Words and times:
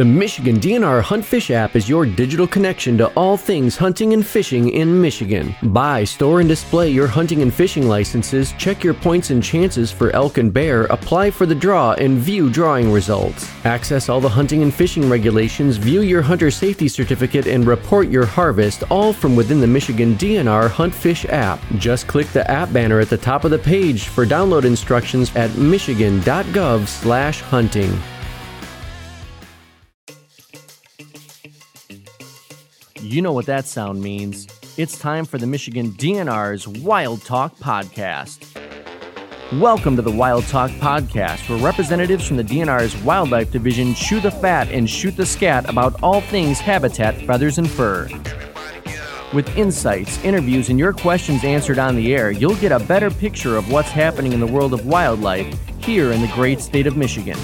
The 0.00 0.06
Michigan 0.06 0.58
DNR 0.58 1.02
Hunt 1.02 1.26
Fish 1.26 1.50
app 1.50 1.76
is 1.76 1.86
your 1.86 2.06
digital 2.06 2.46
connection 2.46 2.96
to 2.96 3.08
all 3.08 3.36
things 3.36 3.76
hunting 3.76 4.14
and 4.14 4.24
fishing 4.24 4.70
in 4.70 4.98
Michigan. 4.98 5.54
Buy, 5.62 6.04
store, 6.04 6.40
and 6.40 6.48
display 6.48 6.88
your 6.88 7.06
hunting 7.06 7.42
and 7.42 7.52
fishing 7.52 7.86
licenses, 7.86 8.54
check 8.56 8.82
your 8.82 8.94
points 8.94 9.28
and 9.28 9.42
chances 9.42 9.92
for 9.92 10.08
elk 10.16 10.38
and 10.38 10.54
bear, 10.54 10.84
apply 10.84 11.30
for 11.30 11.44
the 11.44 11.54
draw, 11.54 11.92
and 11.92 12.16
view 12.16 12.48
drawing 12.48 12.90
results. 12.90 13.46
Access 13.66 14.08
all 14.08 14.22
the 14.22 14.28
hunting 14.30 14.62
and 14.62 14.72
fishing 14.72 15.06
regulations, 15.06 15.76
view 15.76 16.00
your 16.00 16.22
hunter 16.22 16.50
safety 16.50 16.88
certificate, 16.88 17.46
and 17.46 17.66
report 17.66 18.08
your 18.08 18.24
harvest 18.24 18.84
all 18.90 19.12
from 19.12 19.36
within 19.36 19.60
the 19.60 19.66
Michigan 19.66 20.14
DNR 20.14 20.70
Hunt 20.70 20.94
Fish 20.94 21.26
app. 21.26 21.60
Just 21.76 22.06
click 22.06 22.28
the 22.28 22.50
app 22.50 22.72
banner 22.72 23.00
at 23.00 23.10
the 23.10 23.18
top 23.18 23.44
of 23.44 23.50
the 23.50 23.58
page 23.58 24.08
for 24.08 24.24
download 24.24 24.64
instructions 24.64 25.30
at 25.36 25.54
michigan.gov/hunting. 25.58 28.19
You 33.02 33.22
know 33.22 33.32
what 33.32 33.46
that 33.46 33.64
sound 33.64 34.02
means. 34.02 34.46
It's 34.76 34.98
time 34.98 35.24
for 35.24 35.38
the 35.38 35.46
Michigan 35.46 35.92
DNR's 35.92 36.68
Wild 36.68 37.22
Talk 37.24 37.56
Podcast. 37.56 38.46
Welcome 39.58 39.96
to 39.96 40.02
the 40.02 40.10
Wild 40.10 40.44
Talk 40.48 40.70
Podcast, 40.72 41.48
where 41.48 41.58
representatives 41.58 42.28
from 42.28 42.36
the 42.36 42.44
DNR's 42.44 42.94
Wildlife 43.02 43.50
Division 43.50 43.94
chew 43.94 44.20
the 44.20 44.30
fat 44.30 44.68
and 44.70 44.88
shoot 44.88 45.16
the 45.16 45.24
scat 45.24 45.66
about 45.70 46.02
all 46.02 46.20
things 46.20 46.60
habitat, 46.60 47.16
feathers, 47.22 47.56
and 47.56 47.70
fur. 47.70 48.06
With 49.32 49.48
insights, 49.56 50.22
interviews, 50.22 50.68
and 50.68 50.78
your 50.78 50.92
questions 50.92 51.42
answered 51.42 51.78
on 51.78 51.96
the 51.96 52.14
air, 52.14 52.30
you'll 52.30 52.56
get 52.56 52.70
a 52.70 52.80
better 52.80 53.10
picture 53.10 53.56
of 53.56 53.72
what's 53.72 53.90
happening 53.90 54.34
in 54.34 54.40
the 54.40 54.46
world 54.46 54.74
of 54.74 54.84
wildlife 54.84 55.58
here 55.82 56.12
in 56.12 56.20
the 56.20 56.30
great 56.34 56.60
state 56.60 56.86
of 56.86 56.98
Michigan. 56.98 57.38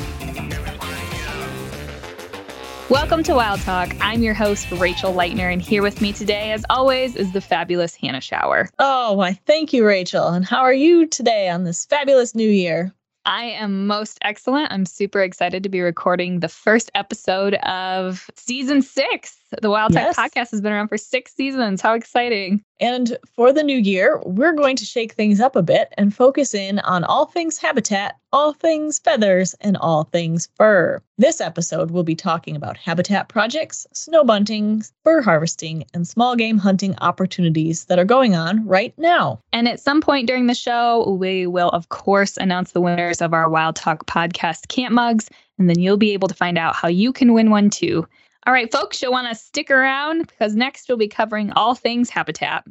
Welcome 2.88 3.24
to 3.24 3.34
Wild 3.34 3.58
Talk. 3.62 3.92
I'm 4.00 4.22
your 4.22 4.32
host, 4.32 4.70
Rachel 4.70 5.12
Leightner, 5.12 5.52
and 5.52 5.60
here 5.60 5.82
with 5.82 6.00
me 6.00 6.12
today, 6.12 6.52
as 6.52 6.64
always, 6.70 7.16
is 7.16 7.32
the 7.32 7.40
fabulous 7.40 7.96
Hannah 7.96 8.20
Schauer. 8.20 8.68
Oh, 8.78 9.14
why, 9.14 9.32
thank 9.44 9.72
you, 9.72 9.84
Rachel. 9.84 10.28
And 10.28 10.44
how 10.44 10.60
are 10.60 10.72
you 10.72 11.04
today 11.04 11.48
on 11.48 11.64
this 11.64 11.84
fabulous 11.84 12.36
new 12.36 12.48
year? 12.48 12.94
I 13.24 13.46
am 13.46 13.88
most 13.88 14.18
excellent. 14.22 14.70
I'm 14.70 14.86
super 14.86 15.20
excited 15.20 15.64
to 15.64 15.68
be 15.68 15.80
recording 15.80 16.38
the 16.38 16.48
first 16.48 16.92
episode 16.94 17.54
of 17.54 18.30
season 18.36 18.82
six. 18.82 19.36
The 19.60 19.68
Wild 19.68 19.92
Talk 19.92 20.02
yes. 20.02 20.16
podcast 20.16 20.52
has 20.52 20.60
been 20.60 20.72
around 20.72 20.86
for 20.86 20.96
six 20.96 21.34
seasons. 21.34 21.80
How 21.80 21.94
exciting! 21.94 22.62
And 22.80 23.16
for 23.34 23.52
the 23.52 23.62
new 23.62 23.78
year, 23.78 24.20
we're 24.24 24.52
going 24.52 24.76
to 24.76 24.84
shake 24.84 25.14
things 25.14 25.40
up 25.40 25.56
a 25.56 25.62
bit 25.62 25.92
and 25.96 26.14
focus 26.14 26.52
in 26.52 26.78
on 26.80 27.04
all 27.04 27.24
things 27.24 27.56
habitat, 27.56 28.16
all 28.32 28.52
things 28.52 28.98
feathers, 28.98 29.54
and 29.62 29.78
all 29.78 30.04
things 30.04 30.48
fur. 30.56 31.00
This 31.16 31.40
episode, 31.40 31.90
we'll 31.90 32.02
be 32.02 32.14
talking 32.14 32.54
about 32.54 32.76
habitat 32.76 33.28
projects, 33.28 33.86
snow 33.94 34.24
bunting, 34.24 34.82
fur 35.04 35.22
harvesting, 35.22 35.84
and 35.94 36.06
small 36.06 36.36
game 36.36 36.58
hunting 36.58 36.94
opportunities 36.98 37.86
that 37.86 37.98
are 37.98 38.04
going 38.04 38.34
on 38.34 38.66
right 38.66 38.92
now. 38.98 39.40
And 39.54 39.66
at 39.68 39.80
some 39.80 40.02
point 40.02 40.26
during 40.26 40.46
the 40.46 40.54
show, 40.54 41.16
we 41.18 41.46
will, 41.46 41.70
of 41.70 41.88
course, 41.88 42.36
announce 42.36 42.72
the 42.72 42.82
winners 42.82 43.22
of 43.22 43.32
our 43.32 43.48
Wild 43.48 43.76
Talk 43.76 44.06
podcast 44.06 44.68
camp 44.68 44.92
mugs, 44.92 45.30
and 45.58 45.70
then 45.70 45.78
you'll 45.78 45.96
be 45.96 46.12
able 46.12 46.28
to 46.28 46.34
find 46.34 46.58
out 46.58 46.76
how 46.76 46.88
you 46.88 47.10
can 47.12 47.32
win 47.32 47.50
one 47.50 47.70
too. 47.70 48.06
All 48.46 48.52
right, 48.52 48.70
folks, 48.70 49.02
you'll 49.02 49.10
want 49.10 49.26
to 49.26 49.34
stick 49.34 49.72
around 49.72 50.28
because 50.28 50.54
next 50.54 50.88
we'll 50.88 50.98
be 50.98 51.08
covering 51.08 51.50
all 51.54 51.74
things 51.74 52.10
habitat. 52.10 52.62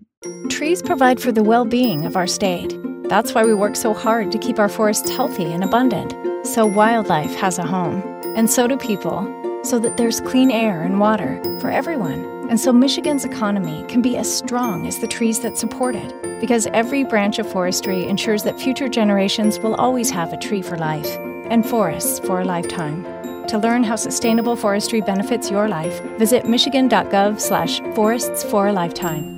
Trees 0.50 0.82
provide 0.82 1.20
for 1.20 1.34
the 1.34 1.44
well 1.44 1.66
being 1.66 2.06
of 2.06 2.16
our 2.16 2.28
state. 2.28 2.74
That's 3.10 3.34
why 3.34 3.44
we 3.44 3.54
work 3.54 3.76
so 3.76 3.94
hard 3.94 4.32
to 4.32 4.38
keep 4.38 4.58
our 4.58 4.70
forests 4.70 5.10
healthy 5.10 5.52
and 5.52 5.66
abundant, 5.66 6.16
so 6.48 6.66
wildlife 6.66 7.36
has 7.36 7.60
a 7.60 7.66
home, 7.66 8.02
and 8.38 8.50
so 8.50 8.68
do 8.68 8.78
people, 8.78 9.28
so 9.64 9.78
that 9.80 9.98
there's 9.98 10.22
clean 10.22 10.50
air 10.50 10.82
and 10.82 11.02
water 11.02 11.42
for 11.60 11.70
everyone, 11.70 12.24
and 12.50 12.58
so 12.58 12.72
Michigan's 12.72 13.26
economy 13.26 13.84
can 13.90 14.02
be 14.02 14.16
as 14.16 14.34
strong 14.34 14.88
as 14.88 15.00
the 15.00 15.08
trees 15.08 15.42
that 15.42 15.58
support 15.58 15.94
it, 15.94 16.40
because 16.40 16.68
every 16.68 17.04
branch 17.04 17.38
of 17.38 17.52
forestry 17.52 18.08
ensures 18.08 18.44
that 18.44 18.60
future 18.62 18.88
generations 18.88 19.60
will 19.60 19.76
always 19.76 20.10
have 20.10 20.32
a 20.32 20.38
tree 20.38 20.62
for 20.62 20.78
life 20.78 21.18
and 21.50 21.68
forests 21.68 22.20
for 22.20 22.40
a 22.40 22.46
lifetime. 22.46 23.06
To 23.48 23.60
learn 23.60 23.84
how 23.84 23.96
sustainable 23.96 24.56
forestry 24.56 25.02
benefits 25.02 25.52
your 25.52 25.68
life, 25.68 26.02
visit 26.18 26.48
michigan.gov 26.48 27.40
slash 27.40 27.80
forests 27.94 28.44
for 28.44 28.68
a 28.68 28.74
lifetime. 28.74 29.36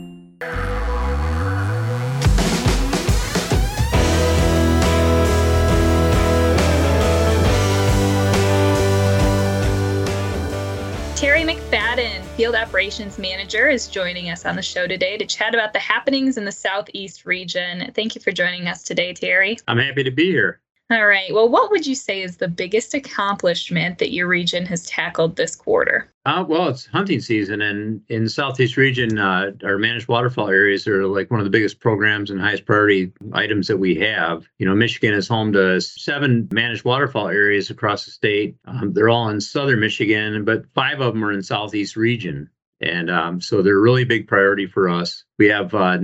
Terry 11.16 11.41
McFadden, 11.41 12.24
Field 12.38 12.56
Operations 12.56 13.18
Manager, 13.18 13.68
is 13.69 13.88
joining 13.88 14.29
us 14.29 14.45
on 14.45 14.56
the 14.56 14.62
show 14.62 14.88
today 14.88 15.18
to 15.18 15.25
chat 15.25 15.53
about 15.53 15.74
the 15.74 15.79
happenings 15.79 16.38
in 16.38 16.45
the 16.45 16.51
Southeast 16.51 17.25
region. 17.25 17.91
Thank 17.94 18.16
you 18.16 18.22
for 18.22 18.31
joining 18.31 18.68
us 18.68 18.84
today, 18.84 19.13
Terry. 19.13 19.57
I'm 19.68 19.79
happy 19.79 20.03
to 20.03 20.12
be 20.12 20.28
here. 20.28 20.62
All 20.90 21.06
right. 21.06 21.34
Well, 21.34 21.50
what 21.50 21.70
would 21.70 21.86
you 21.86 21.96
say 21.96 22.22
is 22.22 22.38
the 22.38 22.48
biggest 22.48 22.94
accomplishment 22.94 23.98
that 23.98 24.14
your 24.14 24.25
region 24.25 24.66
has 24.68 24.86
tackled 24.86 25.36
this 25.36 25.53
quarter? 25.53 26.09
Uh, 26.25 26.46
well, 26.48 26.70
it's 26.70 26.86
hunting 26.86 27.20
season, 27.20 27.62
and 27.62 28.02
in 28.08 28.24
the 28.24 28.30
southeast 28.30 28.78
region, 28.78 29.18
uh, 29.18 29.52
our 29.66 29.78
managed 29.78 30.08
waterfowl 30.08 30.48
areas 30.48 30.88
are 30.88 31.06
like 31.06 31.30
one 31.30 31.42
of 31.42 31.46
the 31.46 31.50
biggest 31.50 31.81
programs 31.81 32.31
and 32.31 32.40
highest 32.40 32.66
priority 32.66 33.12
items 33.34 33.68
that 33.68 33.78
we 33.78 33.96
have. 33.96 34.46
You 34.59 34.66
know, 34.66 34.75
Michigan 34.75 35.14
is 35.14 35.28
home 35.28 35.52
to 35.53 35.81
seven 35.81 36.48
managed 36.53 36.86
waterfowl 36.86 37.28
areas 37.28 37.69
across 37.69 38.06
the 38.06 38.12
state. 38.12 38.56
Um, 38.64 38.94
they're 38.94 39.09
all 39.09 39.28
in 39.28 39.42
southern 39.42 39.81
Michigan, 39.81 40.46
but 40.46 40.66
five 40.74 41.02
of 41.02 41.14
them 41.14 41.24
are 41.24 41.34
in 41.34 41.44
southeast 41.44 41.98
region. 41.98 42.50
And 42.80 43.10
um, 43.10 43.42
so 43.42 43.62
they're 43.62 43.78
a 43.78 43.82
really 43.82 44.04
big 44.04 44.28
priority 44.28 44.68
for 44.68 44.88
us. 44.88 45.24
We 45.40 45.48
have 45.48 45.74
uh, 45.74 45.98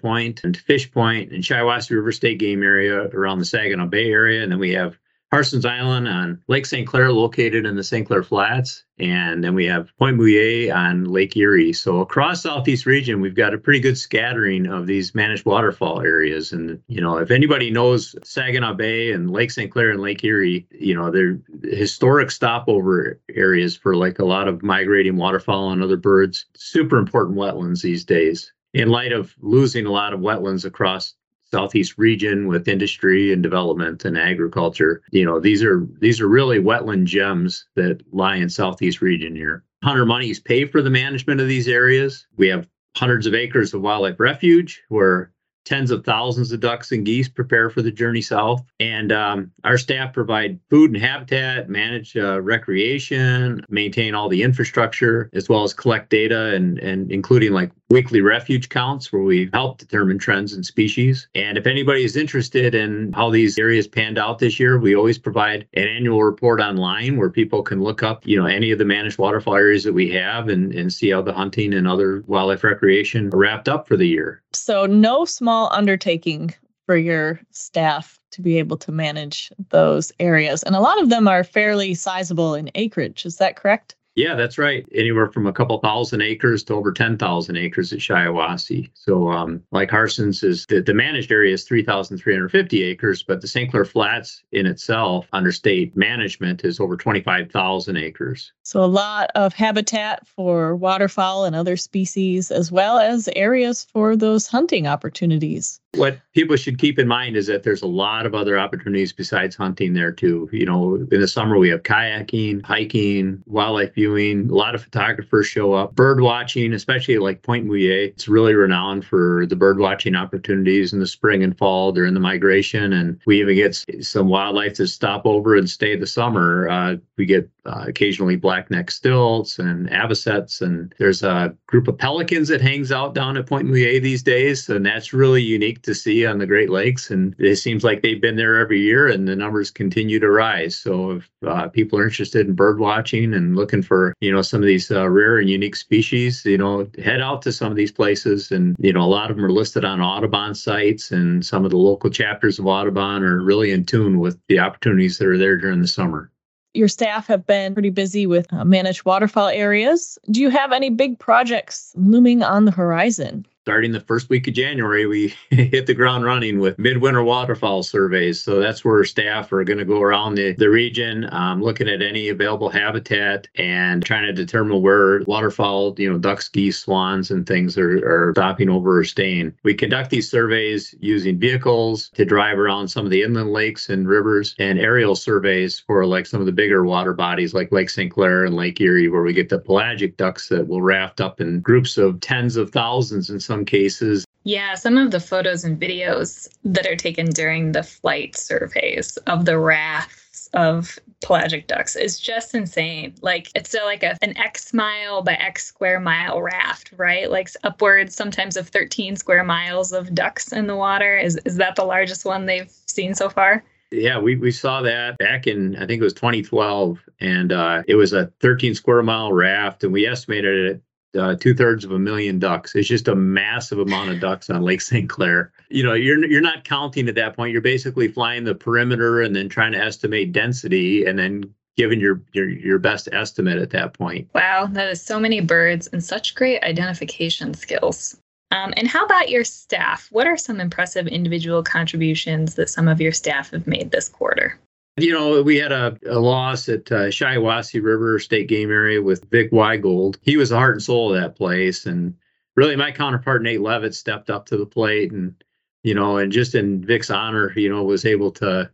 Point 0.00 0.40
and 0.44 0.56
Fish 0.56 0.90
Point 0.90 1.32
and 1.32 1.42
Shiawassee 1.42 1.96
River 1.96 2.12
State 2.12 2.38
Game 2.38 2.62
Area 2.62 3.04
around 3.08 3.38
the 3.38 3.44
Saginaw 3.46 3.86
Bay 3.86 4.10
area. 4.10 4.42
And 4.42 4.52
then 4.52 4.58
we 4.58 4.72
have 4.72 4.98
Harsens 5.32 5.64
Island 5.64 6.08
on 6.08 6.42
Lake 6.48 6.66
St. 6.66 6.86
Clair, 6.86 7.12
located 7.12 7.64
in 7.64 7.76
the 7.76 7.84
St. 7.84 8.04
Clair 8.04 8.24
Flats. 8.24 8.84
And 8.98 9.44
then 9.44 9.54
we 9.54 9.64
have 9.66 9.96
Pointe 9.96 10.18
Mouillee 10.18 10.74
on 10.74 11.04
Lake 11.04 11.36
Erie. 11.36 11.72
So 11.72 12.00
across 12.00 12.42
Southeast 12.42 12.84
region, 12.84 13.20
we've 13.20 13.36
got 13.36 13.54
a 13.54 13.58
pretty 13.58 13.78
good 13.78 13.96
scattering 13.96 14.66
of 14.66 14.86
these 14.86 15.14
managed 15.14 15.46
waterfowl 15.46 16.00
areas. 16.00 16.52
And, 16.52 16.82
you 16.88 17.00
know, 17.00 17.16
if 17.18 17.30
anybody 17.30 17.70
knows 17.70 18.16
Saginaw 18.24 18.74
Bay 18.74 19.12
and 19.12 19.30
Lake 19.30 19.52
St. 19.52 19.70
Clair 19.70 19.90
and 19.90 20.00
Lake 20.00 20.24
Erie, 20.24 20.66
you 20.72 20.94
know, 20.94 21.10
they're 21.12 21.38
historic 21.62 22.32
stopover 22.32 23.20
areas 23.34 23.76
for 23.76 23.94
like 23.94 24.18
a 24.18 24.26
lot 24.26 24.48
of 24.48 24.64
migrating 24.64 25.16
waterfowl 25.16 25.70
and 25.70 25.82
other 25.82 25.96
birds. 25.96 26.46
Super 26.54 26.98
important 26.98 27.38
wetlands 27.38 27.82
these 27.82 28.04
days 28.04 28.52
in 28.72 28.88
light 28.88 29.12
of 29.12 29.34
losing 29.40 29.86
a 29.86 29.90
lot 29.92 30.12
of 30.12 30.20
wetlands 30.20 30.64
across 30.64 31.14
southeast 31.52 31.94
region 31.98 32.46
with 32.46 32.68
industry 32.68 33.32
and 33.32 33.42
development 33.42 34.04
and 34.04 34.16
agriculture. 34.16 35.02
You 35.10 35.24
know, 35.24 35.40
these 35.40 35.62
are 35.62 35.86
these 35.98 36.20
are 36.20 36.28
really 36.28 36.58
wetland 36.58 37.04
gems 37.04 37.66
that 37.76 38.02
lie 38.12 38.36
in 38.36 38.48
southeast 38.48 39.00
region 39.00 39.34
here. 39.34 39.64
Hunter 39.82 40.06
monies 40.06 40.40
pay 40.40 40.64
for 40.66 40.82
the 40.82 40.90
management 40.90 41.40
of 41.40 41.48
these 41.48 41.68
areas. 41.68 42.26
We 42.36 42.48
have 42.48 42.68
hundreds 42.96 43.26
of 43.26 43.34
acres 43.34 43.72
of 43.72 43.80
wildlife 43.82 44.20
refuge 44.20 44.82
where 44.88 45.32
tens 45.64 45.90
of 45.90 46.04
thousands 46.04 46.52
of 46.52 46.60
ducks 46.60 46.92
and 46.92 47.06
geese 47.06 47.28
prepare 47.28 47.70
for 47.70 47.82
the 47.82 47.90
journey 47.90 48.22
south. 48.22 48.64
And 48.78 49.12
um, 49.12 49.50
our 49.64 49.78
staff 49.78 50.12
provide 50.12 50.58
food 50.70 50.92
and 50.92 51.02
habitat, 51.02 51.68
manage 51.68 52.16
uh, 52.16 52.40
recreation, 52.40 53.64
maintain 53.68 54.14
all 54.14 54.28
the 54.28 54.42
infrastructure, 54.42 55.30
as 55.32 55.48
well 55.48 55.62
as 55.62 55.74
collect 55.74 56.10
data 56.10 56.54
and, 56.54 56.78
and 56.78 57.10
including 57.10 57.52
like 57.52 57.70
weekly 57.90 58.20
refuge 58.20 58.68
counts 58.68 59.12
where 59.12 59.22
we 59.22 59.50
help 59.52 59.78
determine 59.78 60.18
trends 60.18 60.52
and 60.52 60.64
species. 60.64 61.28
And 61.34 61.58
if 61.58 61.66
anybody 61.66 62.04
is 62.04 62.16
interested 62.16 62.74
in 62.74 63.12
how 63.12 63.30
these 63.30 63.58
areas 63.58 63.88
panned 63.88 64.16
out 64.16 64.38
this 64.38 64.60
year, 64.60 64.78
we 64.78 64.94
always 64.94 65.18
provide 65.18 65.66
an 65.74 65.88
annual 65.88 66.22
report 66.22 66.60
online 66.60 67.16
where 67.16 67.30
people 67.30 67.62
can 67.62 67.82
look 67.82 68.02
up, 68.02 68.24
you 68.26 68.40
know, 68.40 68.46
any 68.46 68.70
of 68.70 68.78
the 68.78 68.84
managed 68.84 69.18
waterfowl 69.18 69.56
areas 69.56 69.82
that 69.84 69.92
we 69.92 70.08
have 70.10 70.48
and, 70.48 70.72
and 70.72 70.92
see 70.92 71.10
how 71.10 71.20
the 71.20 71.32
hunting 71.32 71.74
and 71.74 71.88
other 71.88 72.22
wildlife 72.28 72.62
recreation 72.62 73.28
wrapped 73.30 73.68
up 73.68 73.88
for 73.88 73.96
the 73.96 74.06
year. 74.06 74.42
So 74.52 74.86
no 74.86 75.24
small 75.24 75.49
undertaking 75.70 76.54
for 76.86 76.96
your 76.96 77.40
staff 77.50 78.18
to 78.32 78.42
be 78.42 78.58
able 78.58 78.76
to 78.78 78.92
manage 78.92 79.52
those 79.70 80.12
areas. 80.18 80.62
And 80.62 80.74
a 80.74 80.80
lot 80.80 81.00
of 81.00 81.08
them 81.08 81.28
are 81.28 81.44
fairly 81.44 81.94
sizable 81.94 82.54
in 82.54 82.70
acreage. 82.74 83.26
Is 83.26 83.36
that 83.36 83.56
correct? 83.56 83.94
Yeah, 84.16 84.34
that's 84.34 84.58
right. 84.58 84.84
Anywhere 84.92 85.28
from 85.28 85.46
a 85.46 85.52
couple 85.52 85.78
thousand 85.78 86.20
acres 86.20 86.64
to 86.64 86.74
over 86.74 86.92
10,000 86.92 87.56
acres 87.56 87.92
at 87.92 88.00
Shiawassee. 88.00 88.90
So, 88.94 89.30
um, 89.30 89.62
like 89.70 89.90
Harsens 89.90 90.42
is 90.42 90.66
the, 90.66 90.80
the 90.82 90.94
managed 90.94 91.30
area 91.30 91.54
is 91.54 91.64
3,350 91.64 92.82
acres, 92.82 93.22
but 93.22 93.40
the 93.40 93.46
St. 93.46 93.70
Clair 93.70 93.84
Flats 93.84 94.42
in 94.52 94.66
itself, 94.66 95.26
under 95.32 95.52
state 95.52 95.96
management, 95.96 96.64
is 96.64 96.80
over 96.80 96.96
25,000 96.96 97.96
acres. 97.96 98.52
So, 98.64 98.82
a 98.82 98.86
lot 98.86 99.30
of 99.36 99.52
habitat 99.54 100.26
for 100.26 100.74
waterfowl 100.74 101.44
and 101.44 101.54
other 101.54 101.76
species, 101.76 102.50
as 102.50 102.72
well 102.72 102.98
as 102.98 103.28
areas 103.36 103.84
for 103.84 104.16
those 104.16 104.48
hunting 104.48 104.86
opportunities. 104.86 105.80
What 105.96 106.20
people 106.34 106.56
should 106.56 106.78
keep 106.78 107.00
in 107.00 107.08
mind 107.08 107.36
is 107.36 107.48
that 107.48 107.64
there's 107.64 107.82
a 107.82 107.86
lot 107.86 108.24
of 108.24 108.34
other 108.34 108.56
opportunities 108.56 109.12
besides 109.12 109.56
hunting 109.56 109.92
there 109.92 110.12
too. 110.12 110.48
You 110.52 110.64
know, 110.64 110.94
in 110.94 111.20
the 111.20 111.26
summer 111.26 111.58
we 111.58 111.68
have 111.70 111.82
kayaking, 111.82 112.64
hiking, 112.64 113.42
wildlife 113.46 113.94
viewing. 113.94 114.48
A 114.48 114.54
lot 114.54 114.76
of 114.76 114.84
photographers 114.84 115.48
show 115.48 115.72
up. 115.72 115.96
Bird 115.96 116.20
watching, 116.20 116.72
especially 116.72 117.18
like 117.18 117.42
Pointe 117.42 117.66
Mouillee, 117.66 118.06
it's 118.06 118.28
really 118.28 118.54
renowned 118.54 119.04
for 119.04 119.46
the 119.46 119.56
bird 119.56 119.80
watching 119.80 120.14
opportunities 120.14 120.92
in 120.92 121.00
the 121.00 121.06
spring 121.06 121.42
and 121.42 121.58
fall 121.58 121.90
during 121.90 122.14
the 122.14 122.20
migration. 122.20 122.92
And 122.92 123.20
we 123.26 123.40
even 123.40 123.56
get 123.56 123.74
some 124.00 124.28
wildlife 124.28 124.74
to 124.74 124.86
stop 124.86 125.26
over 125.26 125.56
and 125.56 125.68
stay 125.68 125.96
the 125.96 126.06
summer. 126.06 126.68
Uh, 126.68 126.96
we 127.16 127.26
get 127.26 127.50
uh, 127.66 127.84
occasionally 127.88 128.36
black-necked 128.36 128.92
stilts 128.92 129.58
and 129.58 129.92
avocets, 129.92 130.62
and 130.62 130.94
there's 130.98 131.22
a 131.22 131.54
group 131.66 131.88
of 131.88 131.98
pelicans 131.98 132.48
that 132.48 132.60
hangs 132.62 132.90
out 132.90 133.14
down 133.14 133.36
at 133.36 133.46
Pointe 133.46 133.68
Mouillee 133.68 134.00
these 134.00 134.22
days, 134.22 134.68
and 134.70 134.86
that's 134.86 135.12
really 135.12 135.42
unique 135.42 135.79
to 135.82 135.94
see 135.94 136.26
on 136.26 136.38
the 136.38 136.46
Great 136.46 136.70
Lakes. 136.70 137.10
And 137.10 137.34
it 137.38 137.56
seems 137.56 137.84
like 137.84 138.02
they've 138.02 138.20
been 138.20 138.36
there 138.36 138.56
every 138.58 138.80
year, 138.80 139.08
and 139.08 139.26
the 139.26 139.36
numbers 139.36 139.70
continue 139.70 140.18
to 140.20 140.30
rise. 140.30 140.76
So 140.76 141.12
if 141.12 141.30
uh, 141.46 141.68
people 141.68 141.98
are 141.98 142.04
interested 142.04 142.46
in 142.46 142.54
bird 142.54 142.78
watching 142.78 143.34
and 143.34 143.56
looking 143.56 143.82
for 143.82 144.14
you 144.20 144.32
know 144.32 144.42
some 144.42 144.62
of 144.62 144.66
these 144.66 144.90
uh, 144.90 145.08
rare 145.08 145.38
and 145.38 145.48
unique 145.48 145.76
species, 145.76 146.44
you 146.44 146.58
know, 146.58 146.88
head 147.02 147.20
out 147.20 147.42
to 147.42 147.52
some 147.52 147.70
of 147.70 147.76
these 147.76 147.92
places, 147.92 148.50
and 148.50 148.76
you 148.78 148.92
know 148.92 149.02
a 149.02 149.06
lot 149.06 149.30
of 149.30 149.36
them 149.36 149.44
are 149.44 149.52
listed 149.52 149.84
on 149.84 150.00
Audubon 150.00 150.54
sites, 150.54 151.10
and 151.10 151.44
some 151.44 151.64
of 151.64 151.70
the 151.70 151.78
local 151.78 152.10
chapters 152.10 152.58
of 152.58 152.66
Audubon 152.66 153.22
are 153.22 153.42
really 153.42 153.70
in 153.70 153.84
tune 153.84 154.18
with 154.18 154.38
the 154.48 154.58
opportunities 154.58 155.18
that 155.18 155.28
are 155.28 155.38
there 155.38 155.56
during 155.56 155.80
the 155.80 155.88
summer 155.88 156.30
your 156.74 156.88
staff 156.88 157.26
have 157.26 157.46
been 157.46 157.72
pretty 157.74 157.90
busy 157.90 158.26
with 158.26 158.46
uh, 158.52 158.64
managed 158.64 159.04
waterfowl 159.04 159.48
areas. 159.48 160.18
Do 160.30 160.40
you 160.40 160.50
have 160.50 160.72
any 160.72 160.90
big 160.90 161.18
projects 161.18 161.92
looming 161.96 162.42
on 162.42 162.64
the 162.64 162.70
horizon? 162.70 163.46
Starting 163.70 163.92
the 163.92 164.00
first 164.00 164.28
week 164.28 164.48
of 164.48 164.54
January, 164.54 165.06
we 165.06 165.32
hit 165.50 165.86
the 165.86 165.94
ground 165.94 166.24
running 166.24 166.58
with 166.58 166.76
midwinter 166.76 167.22
waterfowl 167.22 167.84
surveys. 167.84 168.42
So 168.42 168.58
that's 168.58 168.84
where 168.84 169.04
staff 169.04 169.52
are 169.52 169.62
going 169.62 169.78
to 169.78 169.84
go 169.84 170.02
around 170.02 170.34
the, 170.34 170.54
the 170.54 170.68
region, 170.68 171.32
um, 171.32 171.62
looking 171.62 171.88
at 171.88 172.02
any 172.02 172.30
available 172.30 172.68
habitat 172.68 173.46
and 173.54 174.04
trying 174.04 174.26
to 174.26 174.32
determine 174.32 174.82
where 174.82 175.22
waterfowl, 175.22 175.94
you 175.98 176.10
know, 176.10 176.18
ducks, 176.18 176.48
geese, 176.48 176.80
swans, 176.80 177.30
and 177.30 177.46
things 177.46 177.78
are, 177.78 177.98
are 178.04 178.32
stopping 178.34 178.68
over 178.68 178.98
or 178.98 179.04
staying. 179.04 179.54
We 179.62 179.72
conduct 179.74 180.10
these 180.10 180.28
surveys 180.28 180.92
using 180.98 181.38
vehicles 181.38 182.08
to 182.14 182.24
drive 182.24 182.58
around 182.58 182.88
some 182.88 183.04
of 183.04 183.12
the 183.12 183.22
inland 183.22 183.52
lakes 183.52 183.88
and 183.88 184.08
rivers 184.08 184.56
and 184.58 184.80
aerial 184.80 185.14
surveys 185.14 185.78
for 185.78 186.04
like 186.06 186.26
some 186.26 186.40
of 186.40 186.46
the 186.46 186.52
bigger 186.52 186.84
water 186.84 187.12
bodies 187.12 187.54
like 187.54 187.70
Lake 187.70 187.90
St. 187.90 188.10
Clair 188.10 188.46
and 188.46 188.56
Lake 188.56 188.80
Erie, 188.80 189.06
where 189.06 189.22
we 189.22 189.32
get 189.32 189.48
the 189.48 189.60
pelagic 189.60 190.16
ducks 190.16 190.48
that 190.48 190.66
will 190.66 190.82
raft 190.82 191.20
up 191.20 191.40
in 191.40 191.60
groups 191.60 191.96
of 191.96 192.18
tens 192.18 192.56
of 192.56 192.70
thousands 192.70 193.30
in 193.30 193.38
some 193.38 193.59
cases. 193.64 194.24
Yeah, 194.44 194.74
some 194.74 194.96
of 194.96 195.10
the 195.10 195.20
photos 195.20 195.64
and 195.64 195.78
videos 195.78 196.48
that 196.64 196.86
are 196.86 196.96
taken 196.96 197.26
during 197.26 197.72
the 197.72 197.82
flight 197.82 198.36
surveys 198.36 199.16
of 199.26 199.44
the 199.44 199.58
rafts 199.58 200.48
of 200.54 200.98
pelagic 201.20 201.66
ducks 201.66 201.94
is 201.94 202.18
just 202.18 202.54
insane. 202.54 203.14
Like 203.20 203.50
it's 203.54 203.74
a, 203.74 203.84
like 203.84 204.02
a, 204.02 204.16
an 204.22 204.36
X 204.38 204.72
mile 204.72 205.22
by 205.22 205.34
X 205.34 205.66
square 205.66 206.00
mile 206.00 206.40
raft, 206.40 206.92
right? 206.96 207.30
Like 207.30 207.50
upwards 207.64 208.14
sometimes 208.14 208.56
of 208.56 208.68
13 208.68 209.16
square 209.16 209.44
miles 209.44 209.92
of 209.92 210.14
ducks 210.14 210.52
in 210.52 210.66
the 210.66 210.76
water. 210.76 211.18
Is 211.18 211.38
is 211.44 211.56
that 211.56 211.76
the 211.76 211.84
largest 211.84 212.24
one 212.24 212.46
they've 212.46 212.70
seen 212.86 213.14
so 213.14 213.28
far? 213.28 213.62
Yeah, 213.92 214.20
we, 214.20 214.36
we 214.36 214.52
saw 214.52 214.82
that 214.82 215.18
back 215.18 215.48
in, 215.48 215.74
I 215.74 215.80
think 215.80 216.00
it 216.00 216.04
was 216.04 216.12
2012, 216.12 217.00
and 217.18 217.50
uh, 217.50 217.82
it 217.88 217.96
was 217.96 218.12
a 218.12 218.26
13 218.38 218.76
square 218.76 219.02
mile 219.02 219.32
raft, 219.32 219.82
and 219.82 219.92
we 219.92 220.06
estimated 220.06 220.70
it 220.70 220.82
uh, 221.18 221.34
two 221.34 221.54
thirds 221.54 221.84
of 221.84 221.92
a 221.92 221.98
million 221.98 222.38
ducks. 222.38 222.74
It's 222.74 222.88
just 222.88 223.08
a 223.08 223.14
massive 223.14 223.78
amount 223.78 224.10
of 224.10 224.20
ducks 224.20 224.50
on 224.50 224.62
Lake 224.62 224.80
St. 224.80 225.08
Clair. 225.08 225.52
You 225.68 225.82
know, 225.82 225.94
you're 225.94 226.24
you're 226.24 226.40
not 226.40 226.64
counting 226.64 227.08
at 227.08 227.14
that 227.16 227.36
point. 227.36 227.52
You're 227.52 227.60
basically 227.60 228.08
flying 228.08 228.44
the 228.44 228.54
perimeter 228.54 229.20
and 229.22 229.34
then 229.34 229.48
trying 229.48 229.72
to 229.72 229.78
estimate 229.78 230.32
density, 230.32 231.04
and 231.04 231.18
then 231.18 231.52
giving 231.76 232.00
your 232.00 232.20
your 232.32 232.48
your 232.48 232.78
best 232.78 233.08
estimate 233.12 233.58
at 233.58 233.70
that 233.70 233.94
point. 233.94 234.28
Wow, 234.34 234.68
that 234.72 234.88
is 234.88 235.02
so 235.02 235.18
many 235.18 235.40
birds 235.40 235.86
and 235.88 236.02
such 236.02 236.34
great 236.34 236.62
identification 236.62 237.54
skills. 237.54 238.16
Um, 238.52 238.74
and 238.76 238.88
how 238.88 239.04
about 239.04 239.30
your 239.30 239.44
staff? 239.44 240.08
What 240.10 240.26
are 240.26 240.36
some 240.36 240.60
impressive 240.60 241.06
individual 241.06 241.62
contributions 241.62 242.56
that 242.56 242.68
some 242.68 242.88
of 242.88 243.00
your 243.00 243.12
staff 243.12 243.50
have 243.52 243.66
made 243.66 243.92
this 243.92 244.08
quarter? 244.08 244.58
You 245.02 245.12
know, 245.12 245.42
we 245.42 245.56
had 245.56 245.72
a, 245.72 245.96
a 246.06 246.18
loss 246.18 246.68
at 246.68 246.90
uh, 246.92 247.06
Shiawassee 247.06 247.82
River 247.82 248.18
State 248.18 248.48
Game 248.48 248.70
Area 248.70 249.00
with 249.00 249.28
Vic 249.30 249.50
Weigold. 249.50 250.18
He 250.22 250.36
was 250.36 250.50
the 250.50 250.56
heart 250.56 250.74
and 250.74 250.82
soul 250.82 251.14
of 251.14 251.20
that 251.20 251.36
place. 251.36 251.86
And 251.86 252.14
really, 252.56 252.76
my 252.76 252.92
counterpart, 252.92 253.42
Nate 253.42 253.60
Levitt, 253.60 253.94
stepped 253.94 254.30
up 254.30 254.46
to 254.46 254.56
the 254.56 254.66
plate 254.66 255.12
and, 255.12 255.34
you 255.82 255.94
know, 255.94 256.18
and 256.18 256.30
just 256.30 256.54
in 256.54 256.84
Vic's 256.84 257.10
honor, 257.10 257.52
you 257.56 257.68
know, 257.68 257.82
was 257.82 258.04
able 258.04 258.30
to 258.32 258.70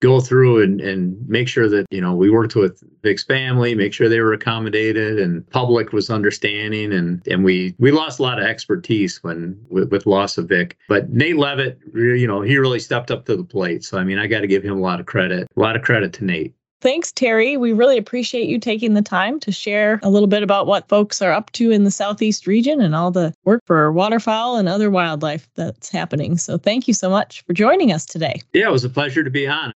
go 0.00 0.20
through 0.20 0.62
and, 0.62 0.80
and 0.80 1.28
make 1.28 1.48
sure 1.48 1.68
that 1.68 1.86
you 1.90 2.00
know 2.00 2.14
we 2.14 2.30
worked 2.30 2.56
with 2.56 2.82
Vic's 3.02 3.22
family, 3.22 3.74
make 3.74 3.92
sure 3.92 4.08
they 4.08 4.20
were 4.20 4.32
accommodated, 4.32 5.18
and 5.18 5.48
public 5.50 5.92
was 5.92 6.10
understanding, 6.10 6.92
and 6.92 7.26
and 7.28 7.44
we 7.44 7.74
we 7.78 7.90
lost 7.90 8.18
a 8.18 8.22
lot 8.22 8.38
of 8.38 8.46
expertise 8.46 9.22
when 9.22 9.58
with, 9.68 9.90
with 9.90 10.06
loss 10.06 10.38
of 10.38 10.48
Vic. 10.48 10.76
But 10.88 11.10
Nate 11.10 11.36
Levitt, 11.36 11.78
you 11.94 12.26
know, 12.26 12.40
he 12.40 12.58
really 12.58 12.80
stepped 12.80 13.10
up 13.10 13.26
to 13.26 13.36
the 13.36 13.44
plate. 13.44 13.84
So 13.84 13.98
I 13.98 14.04
mean, 14.04 14.18
I 14.18 14.26
got 14.26 14.40
to 14.40 14.46
give 14.46 14.62
him 14.62 14.76
a 14.76 14.80
lot 14.80 15.00
of 15.00 15.06
credit. 15.06 15.46
A 15.56 15.60
lot 15.60 15.76
of 15.76 15.82
credit 15.82 16.12
to 16.14 16.24
Nate. 16.24 16.54
Thanks, 16.80 17.12
Terry. 17.12 17.58
We 17.58 17.74
really 17.74 17.98
appreciate 17.98 18.48
you 18.48 18.58
taking 18.58 18.94
the 18.94 19.02
time 19.02 19.38
to 19.40 19.52
share 19.52 20.00
a 20.02 20.08
little 20.08 20.26
bit 20.26 20.42
about 20.42 20.66
what 20.66 20.88
folks 20.88 21.20
are 21.20 21.30
up 21.30 21.52
to 21.52 21.70
in 21.70 21.84
the 21.84 21.90
Southeast 21.90 22.46
region 22.46 22.80
and 22.80 22.94
all 22.94 23.10
the 23.10 23.34
work 23.44 23.60
for 23.66 23.92
waterfowl 23.92 24.56
and 24.56 24.66
other 24.66 24.90
wildlife 24.90 25.46
that's 25.56 25.90
happening. 25.90 26.38
So, 26.38 26.56
thank 26.56 26.88
you 26.88 26.94
so 26.94 27.10
much 27.10 27.44
for 27.46 27.52
joining 27.52 27.92
us 27.92 28.06
today. 28.06 28.40
Yeah, 28.54 28.68
it 28.68 28.72
was 28.72 28.84
a 28.84 28.88
pleasure 28.88 29.22
to 29.22 29.30
be 29.30 29.46
on. 29.46 29.74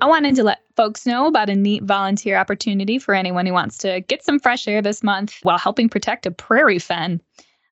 I 0.00 0.06
wanted 0.06 0.36
to 0.36 0.44
let 0.44 0.62
folks 0.76 1.06
know 1.06 1.26
about 1.26 1.50
a 1.50 1.56
neat 1.56 1.82
volunteer 1.82 2.36
opportunity 2.36 3.00
for 3.00 3.16
anyone 3.16 3.46
who 3.46 3.52
wants 3.52 3.78
to 3.78 4.00
get 4.02 4.24
some 4.24 4.38
fresh 4.38 4.68
air 4.68 4.80
this 4.80 5.02
month 5.02 5.38
while 5.42 5.58
helping 5.58 5.88
protect 5.88 6.24
a 6.24 6.30
prairie 6.30 6.78
fen. 6.78 7.20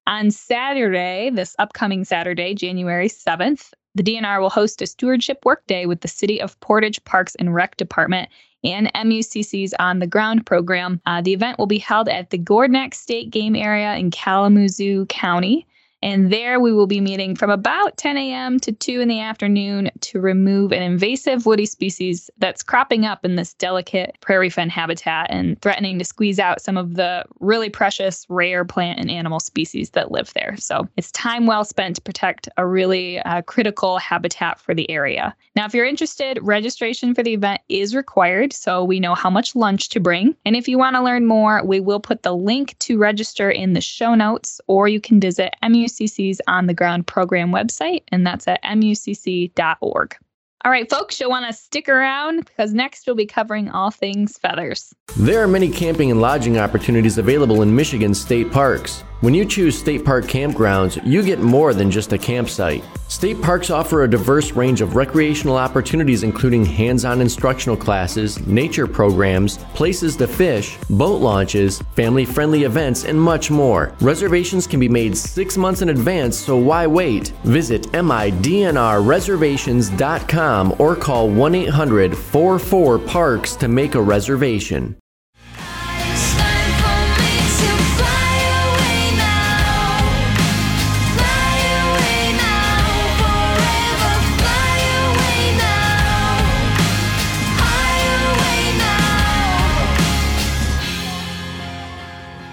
On 0.09 0.33
Saturday, 0.33 1.31
this 1.31 1.55
upcoming 1.61 2.05
Saturday, 2.05 2.53
January 2.53 3.09
7th, 3.09 3.73
the 3.95 4.03
DNR 4.03 4.41
will 4.41 4.51
host 4.51 4.83
a 4.83 4.87
stewardship 4.87 5.45
workday 5.45 5.87
with 5.87 6.01
the 6.01 6.09
City 6.09 6.41
of 6.41 6.59
Portage 6.59 7.03
Parks 7.05 7.37
and 7.37 7.55
Rec 7.55 7.77
Department 7.77 8.29
and 8.65 8.93
MUCC's 8.95 9.73
On 9.79 10.01
the 10.01 10.07
Ground 10.09 10.47
program. 10.47 11.01
Uh, 11.07 11.21
the 11.23 11.33
event 11.33 11.61
will 11.61 11.67
be 11.67 11.79
held 11.79 12.09
at 12.09 12.31
the 12.31 12.39
Gourdneck 12.39 12.93
State 12.93 13.31
Game 13.31 13.55
Area 13.55 13.95
in 13.95 14.11
Kalamazoo 14.11 15.07
County. 15.07 15.65
And 16.07 16.33
there 16.33 16.61
we 16.61 16.73
will 16.73 16.87
be 16.87 17.01
meeting 17.01 17.35
from 17.35 17.51
about 17.51 17.97
10 17.97 18.17
a.m. 18.17 18.61
to 18.61 18.71
2 18.71 19.01
in 19.01 19.09
the 19.09 19.19
afternoon 19.19 19.91
to 20.03 20.21
remove 20.21 20.71
an 20.71 20.81
invasive 20.81 21.47
woody 21.47 21.67
species 21.67 22.31
that's 22.39 22.63
cropping 22.63 23.05
up 23.05 23.25
in 23.25 23.35
this 23.35 23.55
delicate 23.55 24.17
prairie 24.21 24.49
fen 24.49 24.71
habitat 24.71 25.27
and 25.31 25.61
threatening 25.63 25.99
to 25.99 26.05
squeeze 26.05 26.39
out 26.39 26.61
some 26.61 26.77
of 26.77 26.95
the 26.95 27.25
really 27.41 27.69
precious 27.69 28.25
rare 28.29 28.65
plant 28.65 29.01
and 29.01 29.11
animal 29.11 29.41
species 29.41 29.91
that 29.91 30.13
live 30.13 30.33
there. 30.35 30.57
So 30.59 30.87
it's 30.97 31.11
time 31.11 31.45
well 31.45 31.65
spent 31.65 31.97
to 31.97 32.03
protect 32.03 32.49
a 32.57 32.65
really 32.65 33.19
uh, 33.23 33.43
critical 33.43 33.99
habitat 33.99 34.61
for 34.61 34.77
the 34.77 34.89
area. 34.89 35.35
Now, 35.57 35.67
if 35.67 35.75
you're 35.75 35.87
interested, 35.87 36.39
registration 36.41 37.17
for 37.17 37.25
the 37.25 37.35
event 37.35 37.63
is 37.69 37.97
required 37.97 38.53
so 38.53 38.85
we 38.85 39.01
know 39.01 39.17
how 39.17 39.29
much 39.29 39.57
lunch 39.57 39.89
to 39.89 39.99
bring. 39.99 40.37
And 40.45 40.55
if 40.55 40.69
you 40.69 40.79
want 40.79 40.95
to 40.95 41.03
learn 41.03 41.27
more, 41.27 41.65
we 41.65 41.81
will 41.81 41.99
put 41.99 42.23
the 42.23 42.37
link 42.37 42.79
to 42.79 42.97
register 42.97 43.51
in 43.51 43.73
the 43.73 43.81
show 43.81 44.15
notes 44.15 44.61
or 44.69 44.87
you 44.87 45.01
can 45.01 45.19
visit 45.19 45.53
MU 45.69 45.89
MUCC's 46.01 46.41
On 46.47 46.67
the 46.67 46.75
Ground 46.75 47.07
program 47.07 47.51
website, 47.51 48.03
and 48.13 48.27
that's 48.27 48.47
at 48.49 48.63
mucc.org. 48.63 50.17
All 50.65 50.73
right, 50.73 50.91
folks, 50.91 51.21
you'll 51.21 51.31
want 51.31 51.47
to 51.47 51.53
stick 51.53 51.89
around 51.89 52.45
because 52.45 52.75
next 52.75 53.07
we'll 53.07 53.15
be 53.15 53.27
covering 53.27 53.71
all 53.71 53.91
things 53.91 54.37
feathers. 54.37 54.93
There 55.17 55.41
are 55.41 55.47
many 55.47 55.69
camping 55.69 56.11
and 56.11 56.21
lodging 56.21 56.59
opportunities 56.59 57.19
available 57.19 57.63
in 57.63 57.75
Michigan 57.77 58.15
state 58.15 58.51
parks. 58.51 59.05
When 59.27 59.35
you 59.35 59.45
choose 59.45 59.77
state 59.77 60.05
park 60.05 60.27
campgrounds, 60.27 61.05
you 61.05 61.21
get 61.21 61.41
more 61.41 61.75
than 61.75 61.91
just 61.91 62.13
a 62.13 62.19
campsite. 62.19 62.85
State 63.09 63.43
parks 63.43 63.71
offer 63.71 64.05
a 64.05 64.09
diverse 64.09 64.53
range 64.53 64.81
of 64.81 64.95
recreational 64.95 65.57
opportunities, 65.57 66.23
including 66.23 66.65
hands 66.65 67.05
on 67.05 67.21
instructional 67.21 67.77
classes, 67.77 68.39
nature 68.47 68.87
programs, 68.87 69.59
places 69.75 70.15
to 70.19 70.29
fish, 70.29 70.79
boat 70.91 71.21
launches, 71.21 71.83
family 71.97 72.25
friendly 72.25 72.63
events, 72.63 73.05
and 73.05 73.21
much 73.21 73.51
more. 73.51 73.93
Reservations 74.01 74.69
can 74.69 74.79
be 74.79 74.89
made 74.89 75.17
six 75.17 75.57
months 75.57 75.83
in 75.83 75.89
advance, 75.89 76.37
so 76.37 76.57
why 76.57 76.87
wait? 76.87 77.31
Visit 77.43 77.83
midnrreservations.com 77.91 80.77
or 80.79 80.95
call 80.95 81.29
1 81.29 81.55
800 81.57 82.17
44 82.17 83.01
Parks 83.01 83.57
to 83.57 83.67
make 83.67 83.97
a 83.97 84.01
reservation. 84.01 84.97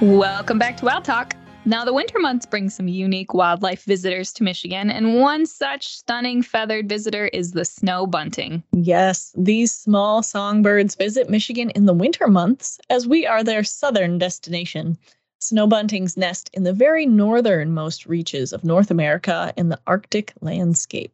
Welcome 0.03 0.60
back 0.60 0.75
to 0.77 0.86
Wild 0.86 1.05
Talk. 1.05 1.33
Now, 1.63 1.86
the 1.86 1.93
winter 1.93 2.19
months 2.19 2.45
bring 2.45 2.69
some 2.69 2.89
unique 2.89 3.33
wildlife 3.33 3.86
visitors 3.86 4.33
to 4.33 4.43
Michigan, 4.43 4.91
and 4.91 5.22
one 5.22 5.45
such 5.45 5.88
stunning 5.88 6.41
feathered 6.41 6.89
visitor 6.89 7.27
is 7.27 7.53
the 7.53 7.63
snow 7.63 8.05
bunting. 8.05 8.63
Yes, 8.74 9.33
these 9.38 9.74
small 9.74 10.22
songbirds 10.22 10.95
visit 10.95 11.29
Michigan 11.29 11.69
in 11.69 11.86
the 11.86 11.93
winter 11.93 12.27
months 12.27 12.81
as 12.89 13.07
we 13.07 13.25
are 13.25 13.45
their 13.45 13.63
southern 13.63 14.17
destination. 14.17 14.98
Snow 15.39 15.69
buntings 15.69 16.17
nest 16.17 16.50
in 16.51 16.63
the 16.63 16.74
very 16.74 17.05
northernmost 17.05 18.05
reaches 18.05 18.51
of 18.51 18.65
North 18.65 18.91
America 18.91 19.53
in 19.55 19.69
the 19.69 19.79
Arctic 19.88 20.33
landscape. 20.41 21.13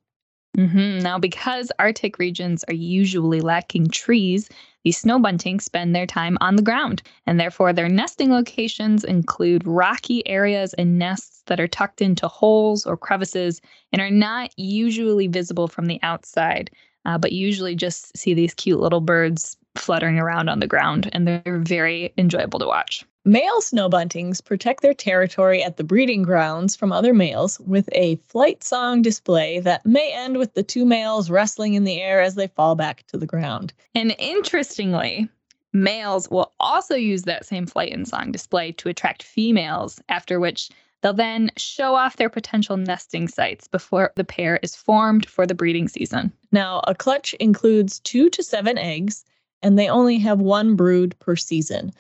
Mm-hmm. 0.57 1.03
Now, 1.03 1.19
because 1.19 1.71
Arctic 1.77 2.17
regions 2.17 2.63
are 2.63 2.73
usually 2.73 3.39
lacking 3.39 3.89
trees, 3.89 4.49
these 4.83 4.97
snow 4.97 5.19
buntings 5.19 5.63
spend 5.63 5.95
their 5.95 6.05
time 6.05 6.37
on 6.41 6.55
the 6.55 6.61
ground, 6.61 7.01
and 7.27 7.39
therefore 7.39 7.73
their 7.73 7.89
nesting 7.89 8.31
locations 8.31 9.03
include 9.03 9.67
rocky 9.67 10.25
areas 10.27 10.73
and 10.75 10.97
nests 10.97 11.43
that 11.47 11.59
are 11.59 11.67
tucked 11.67 12.01
into 12.01 12.27
holes 12.27 12.85
or 12.85 12.95
crevices 12.95 13.61
and 13.91 14.01
are 14.01 14.11
not 14.11 14.51
usually 14.57 15.27
visible 15.27 15.67
from 15.67 15.85
the 15.85 15.99
outside, 16.01 16.71
uh, 17.05 17.17
but 17.17 17.31
usually 17.31 17.75
just 17.75 18.15
see 18.17 18.33
these 18.33 18.53
cute 18.53 18.79
little 18.79 19.01
birds 19.01 19.57
fluttering 19.75 20.19
around 20.19 20.49
on 20.49 20.59
the 20.59 20.67
ground, 20.67 21.09
and 21.13 21.27
they're 21.27 21.59
very 21.63 22.13
enjoyable 22.17 22.59
to 22.59 22.67
watch. 22.67 23.05
Male 23.25 23.61
snow 23.61 23.89
buntings 23.89 24.43
protect 24.43 24.81
their 24.81 24.93
territory 24.93 25.61
at 25.61 25.75
the 25.75 25.83
breeding 25.83 26.23
grounds 26.23 26.75
from 26.75 26.93
other 26.93 27.13
males 27.13 27.59
with 27.59 27.89
a 27.91 28.15
flight 28.15 28.63
song 28.63 29.01
display 29.01 29.59
that 29.59 29.85
may 29.85 30.13
end 30.13 30.37
with 30.37 30.53
the 30.53 30.63
two 30.63 30.85
males 30.85 31.29
wrestling 31.29 31.73
in 31.73 31.83
the 31.83 32.01
air 32.01 32.21
as 32.21 32.35
they 32.35 32.47
fall 32.47 32.75
back 32.75 33.05
to 33.07 33.17
the 33.17 33.25
ground. 33.25 33.73
And 33.93 34.15
interestingly, 34.17 35.27
males 35.73 36.29
will 36.29 36.53
also 36.61 36.95
use 36.95 37.23
that 37.23 37.45
same 37.45 37.65
flight 37.65 37.91
and 37.91 38.07
song 38.07 38.31
display 38.31 38.71
to 38.73 38.89
attract 38.89 39.23
females, 39.23 40.01
after 40.07 40.39
which 40.39 40.69
they'll 41.01 41.13
then 41.13 41.51
show 41.57 41.95
off 41.95 42.15
their 42.15 42.29
potential 42.29 42.77
nesting 42.77 43.27
sites 43.27 43.67
before 43.67 44.13
the 44.15 44.23
pair 44.23 44.61
is 44.63 44.77
formed 44.77 45.27
for 45.27 45.45
the 45.45 45.55
breeding 45.55 45.89
season. 45.89 46.31
Now, 46.53 46.81
a 46.87 46.95
clutch 46.95 47.33
includes 47.35 47.99
two 47.99 48.29
to 48.29 48.41
seven 48.41 48.77
eggs, 48.77 49.25
and 49.61 49.77
they 49.77 49.89
only 49.89 50.17
have 50.19 50.39
one 50.39 50.77
brood 50.77 51.15
per 51.19 51.35
season. 51.35 51.91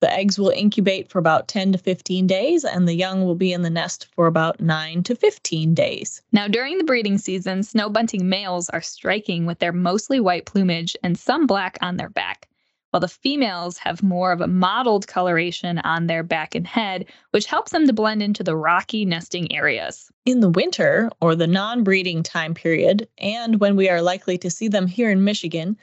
The 0.00 0.12
eggs 0.12 0.38
will 0.38 0.50
incubate 0.50 1.10
for 1.10 1.18
about 1.18 1.48
10 1.48 1.72
to 1.72 1.78
15 1.78 2.28
days, 2.28 2.64
and 2.64 2.86
the 2.86 2.94
young 2.94 3.24
will 3.24 3.34
be 3.34 3.52
in 3.52 3.62
the 3.62 3.70
nest 3.70 4.06
for 4.14 4.28
about 4.28 4.60
9 4.60 5.02
to 5.02 5.16
15 5.16 5.74
days. 5.74 6.22
Now, 6.30 6.46
during 6.46 6.78
the 6.78 6.84
breeding 6.84 7.18
season, 7.18 7.64
snow 7.64 7.88
bunting 7.88 8.28
males 8.28 8.70
are 8.70 8.80
striking 8.80 9.44
with 9.44 9.58
their 9.58 9.72
mostly 9.72 10.20
white 10.20 10.46
plumage 10.46 10.96
and 11.02 11.18
some 11.18 11.48
black 11.48 11.78
on 11.82 11.96
their 11.96 12.10
back, 12.10 12.48
while 12.90 13.00
the 13.00 13.08
females 13.08 13.78
have 13.78 14.00
more 14.00 14.30
of 14.30 14.40
a 14.40 14.46
mottled 14.46 15.08
coloration 15.08 15.78
on 15.80 16.06
their 16.06 16.22
back 16.22 16.54
and 16.54 16.68
head, 16.68 17.06
which 17.32 17.46
helps 17.46 17.72
them 17.72 17.88
to 17.88 17.92
blend 17.92 18.22
into 18.22 18.44
the 18.44 18.56
rocky 18.56 19.04
nesting 19.04 19.50
areas. 19.50 20.12
In 20.24 20.38
the 20.38 20.50
winter, 20.50 21.10
or 21.20 21.34
the 21.34 21.48
non 21.48 21.82
breeding 21.82 22.22
time 22.22 22.54
period, 22.54 23.08
and 23.18 23.58
when 23.58 23.74
we 23.74 23.88
are 23.88 24.00
likely 24.00 24.38
to 24.38 24.50
see 24.50 24.68
them 24.68 24.86
here 24.86 25.10
in 25.10 25.24
Michigan, 25.24 25.76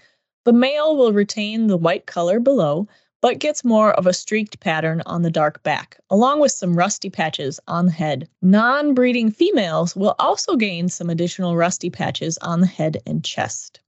the 0.45 0.53
male 0.53 0.95
will 0.95 1.11
retain 1.11 1.67
the 1.67 1.75
white 1.75 2.05
color 2.05 2.39
below 2.39 2.87
but 3.25 3.39
gets 3.39 3.65
more 3.65 3.91
of 3.93 4.05
a 4.05 4.13
streaked 4.13 4.59
pattern 4.59 5.01
on 5.07 5.23
the 5.23 5.31
dark 5.31 5.63
back, 5.63 5.97
along 6.11 6.39
with 6.39 6.51
some 6.51 6.77
rusty 6.77 7.09
patches 7.09 7.59
on 7.67 7.87
the 7.87 7.91
head. 7.91 8.29
Non 8.43 8.93
breeding 8.93 9.31
females 9.31 9.95
will 9.95 10.13
also 10.19 10.55
gain 10.55 10.89
some 10.89 11.09
additional 11.09 11.57
rusty 11.57 11.89
patches 11.89 12.37
on 12.43 12.61
the 12.61 12.67
head 12.67 13.01
and 13.07 13.25
chest. 13.25 13.79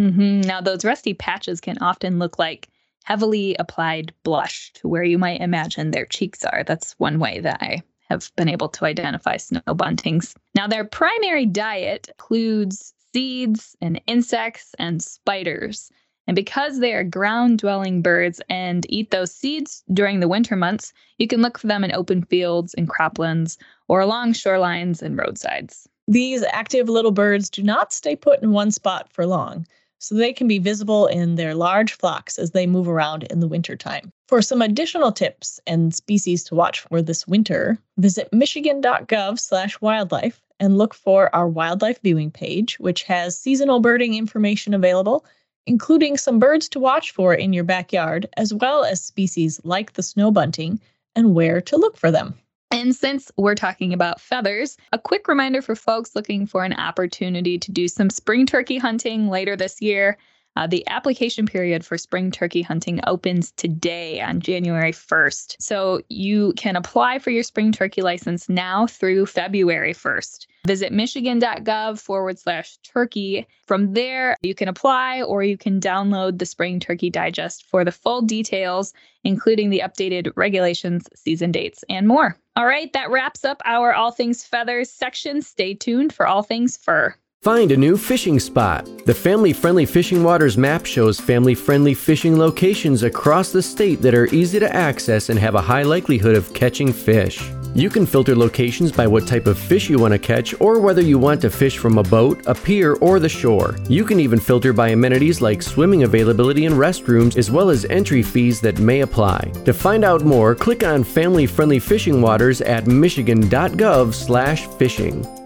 Mm-hmm. 0.00 0.42
Now, 0.42 0.60
those 0.60 0.84
rusty 0.84 1.12
patches 1.12 1.60
can 1.60 1.76
often 1.78 2.20
look 2.20 2.38
like 2.38 2.68
heavily 3.02 3.56
applied 3.58 4.14
blush 4.22 4.72
to 4.74 4.86
where 4.86 5.02
you 5.02 5.18
might 5.18 5.40
imagine 5.40 5.90
their 5.90 6.06
cheeks 6.06 6.44
are. 6.44 6.62
That's 6.62 6.92
one 6.92 7.18
way 7.18 7.40
that 7.40 7.60
I 7.60 7.82
have 8.08 8.30
been 8.36 8.48
able 8.48 8.68
to 8.68 8.84
identify 8.84 9.38
snow 9.38 9.60
buntings. 9.66 10.36
Now, 10.54 10.68
their 10.68 10.84
primary 10.84 11.46
diet 11.46 12.10
includes 12.10 12.94
seeds 13.12 13.74
and 13.80 14.00
insects 14.06 14.72
and 14.78 15.02
spiders. 15.02 15.90
And 16.26 16.34
because 16.34 16.80
they 16.80 16.94
are 16.94 17.04
ground 17.04 17.58
dwelling 17.58 18.00
birds 18.00 18.40
and 18.48 18.86
eat 18.88 19.10
those 19.10 19.34
seeds 19.34 19.84
during 19.92 20.20
the 20.20 20.28
winter 20.28 20.56
months, 20.56 20.94
you 21.18 21.26
can 21.26 21.42
look 21.42 21.58
for 21.58 21.66
them 21.66 21.84
in 21.84 21.92
open 21.92 22.22
fields 22.22 22.72
and 22.74 22.88
croplands 22.88 23.58
or 23.88 24.00
along 24.00 24.32
shorelines 24.32 25.02
and 25.02 25.18
roadsides. 25.18 25.86
These 26.08 26.42
active 26.44 26.88
little 26.88 27.12
birds 27.12 27.50
do 27.50 27.62
not 27.62 27.92
stay 27.92 28.16
put 28.16 28.42
in 28.42 28.52
one 28.52 28.70
spot 28.70 29.12
for 29.12 29.26
long, 29.26 29.66
so 29.98 30.14
they 30.14 30.32
can 30.34 30.48
be 30.48 30.58
visible 30.58 31.06
in 31.06 31.36
their 31.36 31.54
large 31.54 31.94
flocks 31.94 32.38
as 32.38 32.50
they 32.50 32.66
move 32.66 32.88
around 32.88 33.22
in 33.24 33.40
the 33.40 33.48
wintertime. 33.48 34.12
For 34.28 34.42
some 34.42 34.60
additional 34.60 35.12
tips 35.12 35.58
and 35.66 35.94
species 35.94 36.44
to 36.44 36.54
watch 36.54 36.80
for 36.80 37.00
this 37.00 37.26
winter, 37.26 37.78
visit 37.96 38.30
michigan.gov/wildlife 38.32 40.42
and 40.60 40.78
look 40.78 40.94
for 40.94 41.34
our 41.34 41.48
wildlife 41.48 42.00
viewing 42.02 42.30
page, 42.30 42.78
which 42.78 43.02
has 43.04 43.38
seasonal 43.38 43.80
birding 43.80 44.14
information 44.14 44.74
available 44.74 45.24
including 45.66 46.16
some 46.16 46.38
birds 46.38 46.68
to 46.70 46.80
watch 46.80 47.10
for 47.10 47.34
in 47.34 47.52
your 47.52 47.64
backyard, 47.64 48.28
as 48.36 48.52
well 48.52 48.84
as 48.84 49.02
species 49.02 49.60
like 49.64 49.92
the 49.92 50.02
snow 50.02 50.30
bunting 50.30 50.80
and 51.16 51.34
where 51.34 51.60
to 51.60 51.76
look 51.76 51.96
for 51.96 52.10
them. 52.10 52.34
And 52.70 52.94
since 52.94 53.30
we're 53.36 53.54
talking 53.54 53.92
about 53.92 54.20
feathers, 54.20 54.76
a 54.92 54.98
quick 54.98 55.28
reminder 55.28 55.62
for 55.62 55.76
folks 55.76 56.16
looking 56.16 56.44
for 56.44 56.64
an 56.64 56.72
opportunity 56.72 57.56
to 57.56 57.70
do 57.70 57.86
some 57.86 58.10
spring 58.10 58.46
turkey 58.46 58.78
hunting 58.78 59.28
later 59.28 59.54
this 59.54 59.80
year. 59.80 60.18
Uh, 60.56 60.66
the 60.66 60.86
application 60.88 61.46
period 61.46 61.84
for 61.84 61.98
spring 61.98 62.30
turkey 62.30 62.62
hunting 62.62 63.00
opens 63.06 63.50
today 63.52 64.20
on 64.20 64.40
January 64.40 64.92
1st. 64.92 65.56
So 65.58 66.00
you 66.08 66.52
can 66.56 66.76
apply 66.76 67.18
for 67.18 67.30
your 67.30 67.42
spring 67.42 67.72
turkey 67.72 68.02
license 68.02 68.48
now 68.48 68.86
through 68.86 69.26
February 69.26 69.94
1st. 69.94 70.46
Visit 70.66 70.92
michigan.gov 70.92 72.00
forward 72.00 72.38
slash 72.38 72.78
turkey. 72.78 73.46
From 73.66 73.92
there, 73.92 74.36
you 74.42 74.54
can 74.54 74.68
apply 74.68 75.22
or 75.22 75.42
you 75.42 75.58
can 75.58 75.78
download 75.78 76.38
the 76.38 76.46
Spring 76.46 76.80
Turkey 76.80 77.10
Digest 77.10 77.64
for 77.64 77.84
the 77.84 77.92
full 77.92 78.22
details, 78.22 78.94
including 79.24 79.68
the 79.68 79.82
updated 79.84 80.32
regulations, 80.36 81.06
season 81.14 81.52
dates, 81.52 81.84
and 81.90 82.08
more. 82.08 82.38
All 82.56 82.66
right, 82.66 82.92
that 82.94 83.10
wraps 83.10 83.44
up 83.44 83.60
our 83.66 83.92
All 83.92 84.10
Things 84.10 84.44
Feathers 84.44 84.90
section. 84.90 85.42
Stay 85.42 85.74
tuned 85.74 86.14
for 86.14 86.26
All 86.26 86.42
Things 86.42 86.76
Fur. 86.78 87.14
Find 87.44 87.70
a 87.72 87.76
new 87.76 87.98
fishing 87.98 88.40
spot. 88.40 88.88
The 89.04 89.12
Family 89.12 89.52
Friendly 89.52 89.84
Fishing 89.84 90.24
Waters 90.24 90.56
map 90.56 90.86
shows 90.86 91.20
family 91.20 91.54
friendly 91.54 91.92
fishing 91.92 92.38
locations 92.38 93.02
across 93.02 93.52
the 93.52 93.60
state 93.60 94.00
that 94.00 94.14
are 94.14 94.34
easy 94.34 94.58
to 94.58 94.74
access 94.74 95.28
and 95.28 95.38
have 95.38 95.54
a 95.54 95.60
high 95.60 95.82
likelihood 95.82 96.36
of 96.36 96.54
catching 96.54 96.90
fish. 96.90 97.50
You 97.74 97.90
can 97.90 98.06
filter 98.06 98.34
locations 98.34 98.92
by 98.92 99.06
what 99.06 99.26
type 99.26 99.46
of 99.46 99.58
fish 99.58 99.90
you 99.90 99.98
want 99.98 100.12
to 100.12 100.18
catch 100.18 100.58
or 100.58 100.80
whether 100.80 101.02
you 101.02 101.18
want 101.18 101.42
to 101.42 101.50
fish 101.50 101.76
from 101.76 101.98
a 101.98 102.02
boat, 102.02 102.42
a 102.46 102.54
pier, 102.54 102.94
or 103.02 103.20
the 103.20 103.28
shore. 103.28 103.76
You 103.90 104.06
can 104.06 104.20
even 104.20 104.40
filter 104.40 104.72
by 104.72 104.88
amenities 104.88 105.42
like 105.42 105.60
swimming 105.60 106.04
availability 106.04 106.64
and 106.64 106.76
restrooms 106.76 107.36
as 107.36 107.50
well 107.50 107.68
as 107.68 107.84
entry 107.90 108.22
fees 108.22 108.58
that 108.62 108.78
may 108.78 109.02
apply. 109.02 109.52
To 109.66 109.74
find 109.74 110.02
out 110.02 110.24
more, 110.24 110.54
click 110.54 110.82
on 110.82 111.04
Family 111.04 111.44
Friendly 111.44 111.78
Fishing 111.78 112.22
Waters 112.22 112.62
at 112.62 112.86
michigan.gov/fishing. 112.86 115.43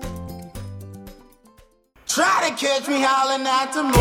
Try 2.49 2.57
to 2.57 2.67
catch 2.67 2.89
me 2.89 3.01
howling 3.01 3.47
at 3.47 3.73
the 3.75 3.83
moon. 3.83 3.93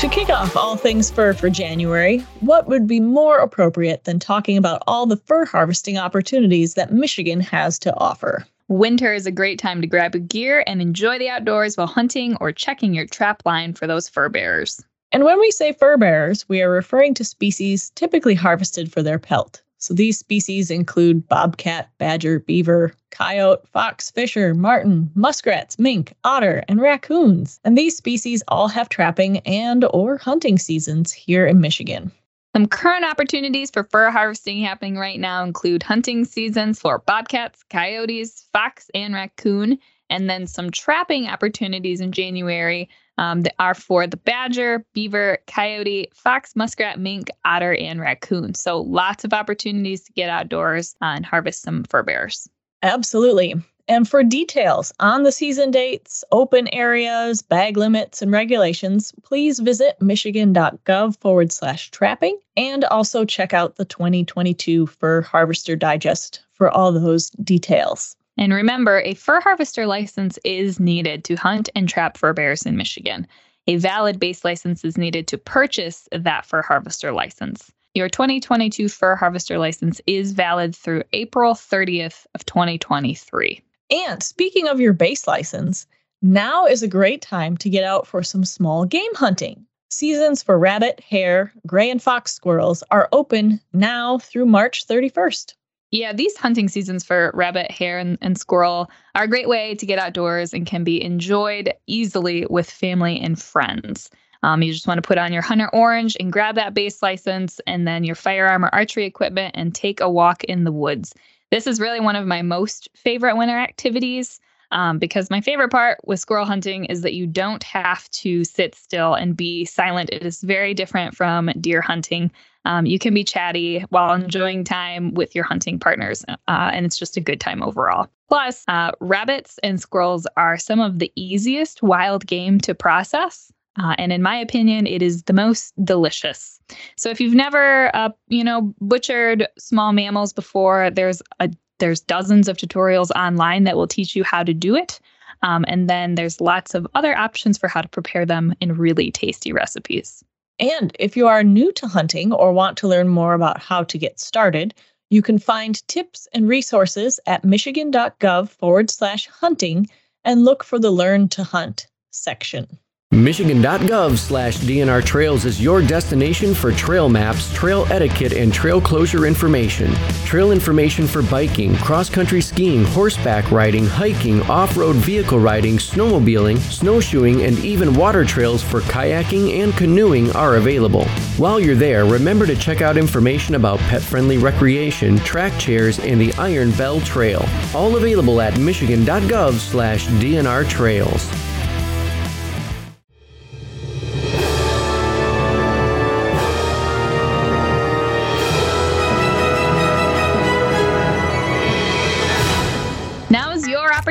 To 0.00 0.08
kick 0.08 0.28
off 0.28 0.54
all 0.54 0.76
things 0.76 1.10
fur 1.10 1.32
for 1.32 1.48
January, 1.48 2.18
what 2.40 2.68
would 2.68 2.86
be 2.86 3.00
more 3.00 3.38
appropriate 3.38 4.04
than 4.04 4.18
talking 4.18 4.58
about 4.58 4.82
all 4.86 5.06
the 5.06 5.16
fur 5.16 5.46
harvesting 5.46 5.96
opportunities 5.96 6.74
that 6.74 6.92
Michigan 6.92 7.40
has 7.40 7.78
to 7.80 7.96
offer? 7.96 8.46
Winter 8.70 9.12
is 9.12 9.26
a 9.26 9.32
great 9.32 9.58
time 9.58 9.80
to 9.80 9.88
grab 9.88 10.14
a 10.14 10.20
gear 10.20 10.62
and 10.64 10.80
enjoy 10.80 11.18
the 11.18 11.28
outdoors 11.28 11.76
while 11.76 11.88
hunting 11.88 12.36
or 12.36 12.52
checking 12.52 12.94
your 12.94 13.04
trap 13.04 13.42
line 13.44 13.74
for 13.74 13.88
those 13.88 14.08
fur 14.08 14.28
bearers. 14.28 14.80
And 15.10 15.24
when 15.24 15.40
we 15.40 15.50
say 15.50 15.72
fur 15.72 15.96
bearers, 15.96 16.48
we 16.48 16.62
are 16.62 16.70
referring 16.70 17.14
to 17.14 17.24
species 17.24 17.90
typically 17.96 18.36
harvested 18.36 18.92
for 18.92 19.02
their 19.02 19.18
pelt. 19.18 19.60
So 19.78 19.92
these 19.92 20.20
species 20.20 20.70
include 20.70 21.26
bobcat, 21.26 21.90
badger, 21.98 22.38
beaver, 22.38 22.94
coyote, 23.10 23.66
fox, 23.72 24.12
fisher, 24.12 24.54
marten, 24.54 25.10
muskrats, 25.16 25.76
mink, 25.76 26.14
otter, 26.22 26.62
and 26.68 26.80
raccoons. 26.80 27.58
And 27.64 27.76
these 27.76 27.96
species 27.96 28.40
all 28.46 28.68
have 28.68 28.88
trapping 28.88 29.38
and 29.38 29.84
or 29.90 30.16
hunting 30.16 30.58
seasons 30.58 31.10
here 31.10 31.44
in 31.44 31.60
Michigan. 31.60 32.12
Some 32.60 32.68
current 32.68 33.06
opportunities 33.06 33.70
for 33.70 33.84
fur 33.84 34.10
harvesting 34.10 34.60
happening 34.60 34.98
right 34.98 35.18
now 35.18 35.42
include 35.44 35.82
hunting 35.82 36.26
seasons 36.26 36.78
for 36.78 36.98
bobcats, 36.98 37.62
coyotes, 37.70 38.44
fox, 38.52 38.90
and 38.92 39.14
raccoon, 39.14 39.78
and 40.10 40.28
then 40.28 40.46
some 40.46 40.70
trapping 40.70 41.26
opportunities 41.26 42.02
in 42.02 42.12
January 42.12 42.90
um, 43.16 43.40
that 43.40 43.54
are 43.58 43.72
for 43.72 44.06
the 44.06 44.18
badger, 44.18 44.84
beaver, 44.92 45.38
coyote, 45.46 46.10
fox, 46.14 46.54
muskrat, 46.54 47.00
mink, 47.00 47.30
otter, 47.46 47.74
and 47.76 47.98
raccoon. 47.98 48.52
So 48.52 48.82
lots 48.82 49.24
of 49.24 49.32
opportunities 49.32 50.02
to 50.02 50.12
get 50.12 50.28
outdoors 50.28 50.94
uh, 51.00 51.16
and 51.16 51.24
harvest 51.24 51.62
some 51.62 51.84
fur 51.84 52.02
bears. 52.02 52.46
Absolutely. 52.82 53.54
And 53.90 54.08
for 54.08 54.22
details 54.22 54.94
on 55.00 55.24
the 55.24 55.32
season 55.32 55.72
dates, 55.72 56.22
open 56.30 56.72
areas, 56.72 57.42
bag 57.42 57.76
limits, 57.76 58.22
and 58.22 58.30
regulations, 58.30 59.12
please 59.24 59.58
visit 59.58 60.00
michigan.gov 60.00 61.18
forward 61.18 61.50
slash 61.50 61.90
trapping 61.90 62.38
and 62.56 62.84
also 62.84 63.24
check 63.24 63.52
out 63.52 63.74
the 63.74 63.84
2022 63.84 64.86
Fur 64.86 65.22
Harvester 65.22 65.74
Digest 65.74 66.40
for 66.52 66.70
all 66.70 66.92
those 66.92 67.30
details. 67.42 68.14
And 68.38 68.54
remember, 68.54 69.00
a 69.00 69.14
fur 69.14 69.40
harvester 69.40 69.88
license 69.88 70.38
is 70.44 70.78
needed 70.78 71.24
to 71.24 71.34
hunt 71.34 71.68
and 71.74 71.88
trap 71.88 72.16
fur 72.16 72.32
bears 72.32 72.64
in 72.64 72.76
Michigan. 72.76 73.26
A 73.66 73.74
valid 73.74 74.20
base 74.20 74.44
license 74.44 74.84
is 74.84 74.96
needed 74.96 75.26
to 75.26 75.36
purchase 75.36 76.08
that 76.12 76.46
fur 76.46 76.62
harvester 76.62 77.10
license. 77.10 77.72
Your 77.94 78.08
2022 78.08 78.88
fur 78.88 79.16
harvester 79.16 79.58
license 79.58 80.00
is 80.06 80.30
valid 80.30 80.76
through 80.76 81.02
April 81.12 81.54
30th 81.54 82.24
of 82.36 82.46
2023. 82.46 83.60
And 83.90 84.22
speaking 84.22 84.68
of 84.68 84.80
your 84.80 84.92
base 84.92 85.26
license, 85.26 85.86
now 86.22 86.66
is 86.66 86.82
a 86.82 86.88
great 86.88 87.22
time 87.22 87.56
to 87.58 87.70
get 87.70 87.84
out 87.84 88.06
for 88.06 88.22
some 88.22 88.44
small 88.44 88.84
game 88.84 89.14
hunting. 89.14 89.66
Seasons 89.90 90.42
for 90.42 90.58
rabbit, 90.58 91.00
hare, 91.00 91.52
gray, 91.66 91.90
and 91.90 92.00
fox 92.00 92.32
squirrels 92.32 92.84
are 92.92 93.08
open 93.10 93.60
now 93.72 94.18
through 94.18 94.46
March 94.46 94.86
31st. 94.86 95.54
Yeah, 95.90 96.12
these 96.12 96.36
hunting 96.36 96.68
seasons 96.68 97.02
for 97.02 97.32
rabbit, 97.34 97.68
hare, 97.72 97.98
and, 97.98 98.16
and, 98.20 98.38
squirrel 98.38 98.88
are 99.16 99.24
a 99.24 99.28
great 99.28 99.48
way 99.48 99.74
to 99.74 99.86
get 99.86 99.98
outdoors 99.98 100.54
and 100.54 100.64
can 100.64 100.84
be 100.84 101.02
enjoyed 101.02 101.74
easily 101.88 102.46
with 102.48 102.70
family 102.70 103.18
and 103.20 103.40
friends. 103.42 104.08
Um, 104.44 104.62
you 104.62 104.72
just 104.72 104.86
want 104.86 104.98
to 104.98 105.06
put 105.06 105.18
on 105.18 105.32
your 105.32 105.42
hunter 105.42 105.68
orange 105.72 106.16
and 106.20 106.32
grab 106.32 106.54
that 106.54 106.74
base 106.74 107.02
license 107.02 107.60
and 107.66 107.88
then 107.88 108.04
your 108.04 108.14
firearm 108.14 108.64
or 108.64 108.68
archery 108.72 109.04
equipment 109.04 109.56
and 109.58 109.74
take 109.74 110.00
a 110.00 110.08
walk 110.08 110.44
in 110.44 110.62
the 110.62 110.72
woods. 110.72 111.12
This 111.50 111.66
is 111.66 111.80
really 111.80 112.00
one 112.00 112.16
of 112.16 112.26
my 112.26 112.42
most 112.42 112.88
favorite 112.94 113.36
winter 113.36 113.58
activities 113.58 114.40
um, 114.72 114.98
because 114.98 115.30
my 115.30 115.40
favorite 115.40 115.70
part 115.70 115.98
with 116.04 116.20
squirrel 116.20 116.44
hunting 116.44 116.84
is 116.84 117.02
that 117.02 117.14
you 117.14 117.26
don't 117.26 117.62
have 117.64 118.08
to 118.10 118.44
sit 118.44 118.74
still 118.74 119.14
and 119.14 119.36
be 119.36 119.64
silent. 119.64 120.10
It 120.10 120.22
is 120.22 120.42
very 120.42 120.74
different 120.74 121.16
from 121.16 121.50
deer 121.60 121.80
hunting. 121.80 122.30
Um, 122.64 122.86
you 122.86 122.98
can 122.98 123.14
be 123.14 123.24
chatty 123.24 123.80
while 123.88 124.14
enjoying 124.14 124.64
time 124.64 125.14
with 125.14 125.34
your 125.34 125.44
hunting 125.44 125.78
partners, 125.78 126.24
uh, 126.28 126.36
and 126.46 126.86
it's 126.86 126.98
just 126.98 127.16
a 127.16 127.20
good 127.20 127.40
time 127.40 127.62
overall. 127.62 128.06
Plus, 128.28 128.64
uh, 128.68 128.92
rabbits 129.00 129.58
and 129.62 129.80
squirrels 129.80 130.26
are 130.36 130.58
some 130.58 130.78
of 130.78 130.98
the 130.98 131.10
easiest 131.16 131.82
wild 131.82 132.26
game 132.26 132.60
to 132.60 132.74
process. 132.74 133.50
Uh, 133.80 133.94
and 133.98 134.12
in 134.12 134.22
my 134.22 134.36
opinion, 134.36 134.86
it 134.86 135.02
is 135.02 135.22
the 135.24 135.32
most 135.32 135.72
delicious. 135.84 136.59
So 136.96 137.10
if 137.10 137.20
you've 137.20 137.34
never, 137.34 137.94
uh, 137.94 138.10
you 138.28 138.44
know, 138.44 138.74
butchered 138.80 139.46
small 139.58 139.92
mammals 139.92 140.32
before, 140.32 140.90
there's 140.90 141.22
a 141.40 141.50
there's 141.78 142.00
dozens 142.00 142.46
of 142.46 142.56
tutorials 142.56 143.10
online 143.12 143.64
that 143.64 143.76
will 143.76 143.86
teach 143.86 144.14
you 144.14 144.22
how 144.22 144.42
to 144.42 144.52
do 144.52 144.76
it. 144.76 145.00
Um, 145.42 145.64
and 145.66 145.88
then 145.88 146.14
there's 146.14 146.40
lots 146.40 146.74
of 146.74 146.86
other 146.94 147.16
options 147.16 147.56
for 147.56 147.68
how 147.68 147.80
to 147.80 147.88
prepare 147.88 148.26
them 148.26 148.54
in 148.60 148.76
really 148.76 149.10
tasty 149.10 149.52
recipes. 149.52 150.22
And 150.58 150.94
if 150.98 151.16
you 151.16 151.26
are 151.26 151.42
new 151.42 151.72
to 151.72 151.88
hunting 151.88 152.32
or 152.32 152.52
want 152.52 152.76
to 152.78 152.88
learn 152.88 153.08
more 153.08 153.32
about 153.32 153.62
how 153.62 153.82
to 153.84 153.96
get 153.96 154.20
started, 154.20 154.74
you 155.08 155.22
can 155.22 155.38
find 155.38 155.86
tips 155.88 156.28
and 156.34 156.46
resources 156.46 157.18
at 157.26 157.44
michigan.gov 157.44 158.50
forward 158.50 158.90
slash 158.90 159.26
hunting 159.28 159.88
and 160.24 160.44
look 160.44 160.62
for 160.62 160.78
the 160.78 160.90
Learn 160.90 161.28
to 161.30 161.42
Hunt 161.42 161.86
section. 162.10 162.78
Michigan.gov 163.12 164.16
slash 164.16 164.58
DNR 164.58 165.04
Trails 165.04 165.44
is 165.44 165.60
your 165.60 165.82
destination 165.82 166.54
for 166.54 166.70
trail 166.70 167.08
maps, 167.08 167.52
trail 167.52 167.84
etiquette, 167.90 168.32
and 168.32 168.54
trail 168.54 168.80
closure 168.80 169.26
information. 169.26 169.92
Trail 170.24 170.52
information 170.52 171.08
for 171.08 171.20
biking, 171.22 171.74
cross 171.78 172.08
country 172.08 172.40
skiing, 172.40 172.84
horseback 172.84 173.50
riding, 173.50 173.84
hiking, 173.84 174.40
off 174.42 174.76
road 174.76 174.94
vehicle 174.94 175.40
riding, 175.40 175.76
snowmobiling, 175.76 176.58
snowshoeing, 176.58 177.42
and 177.42 177.58
even 177.64 177.94
water 177.94 178.24
trails 178.24 178.62
for 178.62 178.80
kayaking 178.82 179.58
and 179.60 179.74
canoeing 179.74 180.30
are 180.36 180.54
available. 180.54 181.04
While 181.36 181.58
you're 181.58 181.74
there, 181.74 182.04
remember 182.04 182.46
to 182.46 182.54
check 182.54 182.80
out 182.80 182.96
information 182.96 183.56
about 183.56 183.80
pet 183.80 184.02
friendly 184.02 184.38
recreation, 184.38 185.16
track 185.18 185.58
chairs, 185.58 185.98
and 185.98 186.20
the 186.20 186.32
Iron 186.34 186.70
Belle 186.70 187.00
Trail. 187.00 187.44
All 187.74 187.96
available 187.96 188.40
at 188.40 188.56
Michigan.gov 188.60 189.54
slash 189.54 190.06
DNR 190.06 190.68
Trails. 190.68 191.28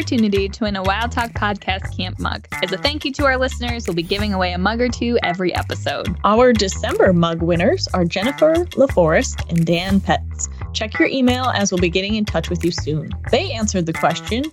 Opportunity 0.09 0.49
to 0.49 0.63
win 0.63 0.75
a 0.75 0.81
Wild 0.81 1.11
Talk 1.11 1.33
Podcast 1.33 1.95
Camp 1.95 2.17
mug. 2.17 2.47
As 2.63 2.71
a 2.71 2.79
thank 2.79 3.05
you 3.05 3.11
to 3.13 3.25
our 3.25 3.37
listeners, 3.37 3.85
we'll 3.85 3.93
be 3.93 4.01
giving 4.01 4.33
away 4.33 4.53
a 4.53 4.57
mug 4.57 4.81
or 4.81 4.89
two 4.89 5.19
every 5.21 5.53
episode. 5.53 6.07
Our 6.23 6.51
December 6.51 7.13
mug 7.13 7.43
winners 7.43 7.87
are 7.89 8.05
Jennifer 8.05 8.65
LaForest 8.71 9.47
and 9.51 9.67
Dan 9.67 9.99
Petts. 9.99 10.49
Check 10.73 10.97
your 10.97 11.09
email 11.09 11.51
as 11.53 11.71
we'll 11.71 11.79
be 11.79 11.91
getting 11.91 12.15
in 12.15 12.25
touch 12.25 12.49
with 12.49 12.65
you 12.65 12.71
soon. 12.71 13.11
They 13.29 13.51
answered 13.51 13.85
the 13.85 13.93
question 13.93 14.45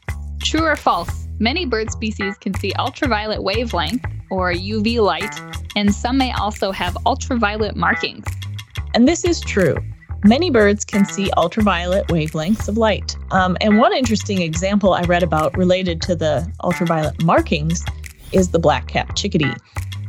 True 0.42 0.66
or 0.66 0.76
false? 0.76 1.26
Many 1.38 1.64
bird 1.64 1.90
species 1.90 2.36
can 2.36 2.52
see 2.52 2.74
ultraviolet 2.78 3.42
wavelength, 3.42 4.04
or 4.30 4.52
UV 4.52 5.00
light, 5.00 5.40
and 5.74 5.94
some 5.94 6.18
may 6.18 6.32
also 6.32 6.70
have 6.70 6.98
ultraviolet 7.06 7.76
markings. 7.76 8.26
And 8.92 9.08
this 9.08 9.24
is 9.24 9.40
true. 9.40 9.78
Many 10.24 10.50
birds 10.50 10.84
can 10.84 11.04
see 11.04 11.30
ultraviolet 11.36 12.06
wavelengths 12.08 12.68
of 12.68 12.76
light. 12.76 13.16
Um, 13.30 13.56
and 13.60 13.78
one 13.78 13.92
interesting 13.92 14.42
example 14.42 14.94
I 14.94 15.02
read 15.02 15.22
about 15.22 15.56
related 15.56 16.02
to 16.02 16.16
the 16.16 16.50
ultraviolet 16.64 17.22
markings 17.22 17.84
is 18.32 18.50
the 18.50 18.58
black 18.58 18.88
cap 18.88 19.14
chickadee. 19.14 19.54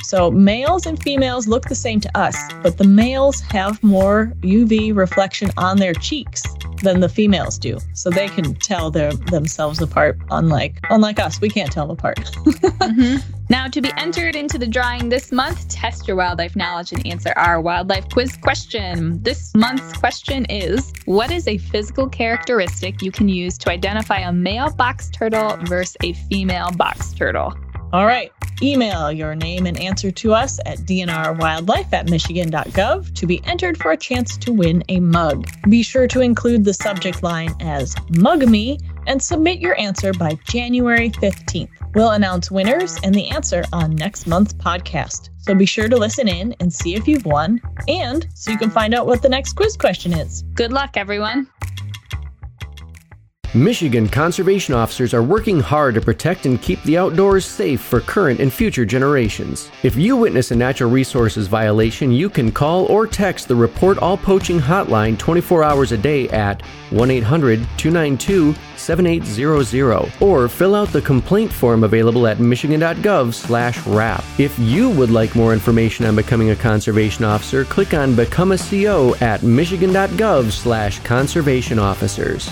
So 0.02 0.32
males 0.32 0.86
and 0.86 1.02
females 1.02 1.48
look 1.48 1.66
the 1.68 1.76
same 1.76 2.00
to 2.02 2.18
us, 2.18 2.38
but 2.64 2.78
the 2.78 2.86
males 2.86 3.42
have 3.42 3.82
more 3.84 4.34
UV 4.42 4.96
reflection 4.96 5.52
on 5.58 5.78
their 5.78 5.94
cheeks 5.94 6.44
than 6.82 7.00
the 7.00 7.10
females 7.10 7.58
do. 7.58 7.80
So 7.94 8.10
they 8.10 8.28
can 8.28 8.56
tell 8.56 8.92
their 8.92 9.14
themselves 9.14 9.82
apart 9.82 10.18
unlike 10.32 10.80
unlike 10.90 11.20
us, 11.20 11.42
we 11.42 11.50
can't 11.50 11.72
tell 11.72 11.88
them 11.88 11.98
apart. 11.98 12.18
mm-hmm. 12.18 13.18
Now, 13.50 13.68
to 13.68 13.80
be 13.80 13.92
entered 13.96 14.36
into 14.36 14.58
the 14.58 14.68
drawing 14.68 15.08
this 15.08 15.32
month, 15.32 15.70
test 15.70 16.06
your 16.06 16.18
wildlife 16.18 16.58
knowledge 16.58 16.92
and 16.92 17.06
answer 17.08 17.32
our 17.38 17.62
wildlife 17.62 18.10
quiz 18.10 18.36
question. 18.36 19.24
This 19.24 19.56
month's 19.56 19.98
question 19.98 20.46
is 20.46 20.92
What 21.06 21.32
is 21.32 21.48
a 21.48 21.58
physical 21.58 22.10
characteristic 22.10 23.02
you 23.02 23.12
can 23.12 23.30
use 23.30 23.58
to 23.60 23.72
identify 23.72 24.20
a 24.20 24.34
male 24.34 24.72
box 24.72 25.10
turtle 25.10 25.58
versus 25.64 25.96
a 26.04 26.14
female 26.14 26.72
box 26.72 27.14
turtle? 27.14 27.54
All 27.94 28.06
right. 28.06 28.32
Email 28.62 29.12
your 29.12 29.36
name 29.36 29.66
and 29.68 29.80
answer 29.80 30.10
to 30.10 30.34
us 30.34 30.60
at 30.66 30.80
dnrwildlife 30.80 31.94
at 31.94 32.10
michigan.gov 32.10 33.14
to 33.14 33.28
be 33.28 33.42
entered 33.46 33.78
for 33.78 33.92
a 33.92 33.98
chance 33.98 34.36
to 34.38 34.52
win 34.52 34.84
a 34.90 35.00
mug. 35.00 35.48
Be 35.70 35.84
sure 35.84 36.08
to 36.08 36.22
include 36.22 36.66
the 36.66 36.74
subject 36.74 37.22
line 37.22 37.54
as 37.60 37.96
Mug 38.10 38.48
Me 38.48 38.80
and 39.06 39.22
submit 39.22 39.60
your 39.60 39.80
answer 39.80 40.12
by 40.12 40.38
January 40.50 41.12
15th. 41.12 41.70
We'll 41.94 42.12
announce 42.12 42.52
winners 42.52 42.98
and 43.04 43.14
the 43.14 43.30
answer 43.30 43.64
on 43.72 43.96
next 43.96 44.28
month's 44.28 44.54
podcast. 44.54 45.30
So 45.38 45.56
be 45.56 45.66
sure 45.66 45.88
to 45.88 45.96
listen 45.96 46.28
in 46.28 46.56
and 46.60 46.74
see 46.74 46.96
if 46.96 47.08
you've 47.08 47.26
won, 47.26 47.62
and 47.88 48.28
so 48.34 48.52
you 48.52 48.58
can 48.58 48.70
find 48.70 48.94
out 48.94 49.08
what 49.08 49.22
the 49.22 49.30
next 49.30 49.54
quiz 49.54 49.78
question 49.78 50.14
is. 50.14 50.44
Good 50.54 50.74
luck, 50.74 50.98
everyone. 50.98 51.48
Michigan 53.58 54.08
conservation 54.08 54.76
officers 54.76 55.16
are 55.16 55.24
working 55.24 55.60
hard 55.60 55.96
to 55.96 56.02
protect 56.02 56.46
and 56.46 56.62
keep 56.62 56.82
the 56.84 56.96
outdoors 56.96 57.44
safe 57.44 57.82
for 57.82 58.02
current 58.02 58.40
and 58.40 58.54
future 58.54 58.86
generations. 58.86 59.72
If 59.82 59.96
you 59.96 60.16
witness 60.16 60.52
a 60.52 60.56
natural 60.56 60.92
resources 60.92 61.48
violation, 61.48 62.12
you 62.12 62.30
can 62.30 62.52
call 62.52 62.86
or 62.86 63.08
text 63.08 63.48
the 63.48 63.56
Report 63.56 63.98
All 63.98 64.16
Poaching 64.16 64.60
hotline 64.60 65.18
24 65.18 65.64
hours 65.64 65.92
a 65.92 65.98
day 65.98 66.30
at 66.30 66.62
1 66.92 67.10
800 67.10 67.66
292 67.78 68.54
7800 68.76 70.12
or 70.22 70.48
fill 70.48 70.76
out 70.76 70.90
the 70.90 71.02
complaint 71.02 71.52
form 71.52 71.84
available 71.84 72.28
at 72.28 72.40
michigan.gov 72.40 73.34
slash 73.34 73.86
RAP. 73.88 74.24
If 74.38 74.58
you 74.60 74.92
would 74.92 75.10
like 75.10 75.36
more 75.36 75.54
information 75.54 76.06
on 76.06 76.16
becoming 76.16 76.52
a 76.52 76.56
conservation 76.56 77.26
officer, 77.26 77.66
click 77.66 77.96
on 77.96 78.16
Become 78.16 78.52
a 78.52 78.58
CO 78.58 79.16
at 79.16 79.42
michigan.gov 79.42 80.52
slash 80.52 81.00
conservation 81.00 81.80
officers. 81.80 82.52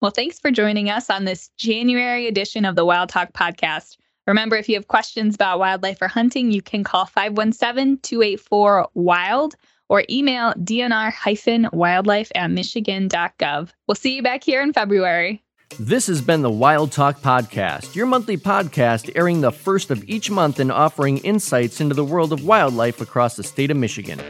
Well, 0.00 0.10
thanks 0.10 0.38
for 0.38 0.50
joining 0.50 0.90
us 0.90 1.08
on 1.08 1.24
this 1.24 1.50
January 1.56 2.26
edition 2.26 2.64
of 2.64 2.76
the 2.76 2.84
Wild 2.84 3.08
Talk 3.08 3.32
podcast. 3.32 3.96
Remember, 4.26 4.56
if 4.56 4.68
you 4.68 4.74
have 4.74 4.88
questions 4.88 5.34
about 5.34 5.58
wildlife 5.58 6.00
or 6.00 6.08
hunting, 6.08 6.50
you 6.50 6.62
can 6.62 6.84
call 6.84 7.06
517 7.06 7.98
284 7.98 8.88
WILD 8.94 9.54
or 9.88 10.04
email 10.08 10.52
dnr 10.54 11.72
wildlife 11.72 12.32
at 12.34 12.50
michigan.gov. 12.50 13.70
We'll 13.86 13.94
see 13.94 14.16
you 14.16 14.22
back 14.22 14.42
here 14.42 14.62
in 14.62 14.72
February. 14.72 15.42
This 15.78 16.06
has 16.06 16.20
been 16.22 16.42
the 16.42 16.50
Wild 16.50 16.92
Talk 16.92 17.20
Podcast, 17.20 17.94
your 17.94 18.06
monthly 18.06 18.36
podcast 18.36 19.10
airing 19.16 19.40
the 19.40 19.50
first 19.50 19.90
of 19.90 20.08
each 20.08 20.30
month 20.30 20.60
and 20.60 20.70
offering 20.70 21.18
insights 21.18 21.80
into 21.80 21.94
the 21.94 22.04
world 22.04 22.32
of 22.32 22.44
wildlife 22.44 23.00
across 23.00 23.34
the 23.36 23.42
state 23.42 23.70
of 23.70 23.76
Michigan. 23.76 24.20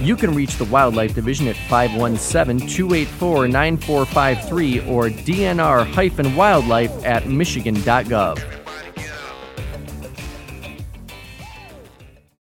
You 0.00 0.16
can 0.16 0.34
reach 0.34 0.56
the 0.56 0.64
Wildlife 0.64 1.14
Division 1.14 1.48
at 1.48 1.56
517 1.56 2.68
284 2.68 3.48
9453 3.48 4.80
or 4.88 5.08
dnr 5.08 6.36
wildlife 6.36 7.04
at 7.04 7.28
michigan.gov. 7.28 8.61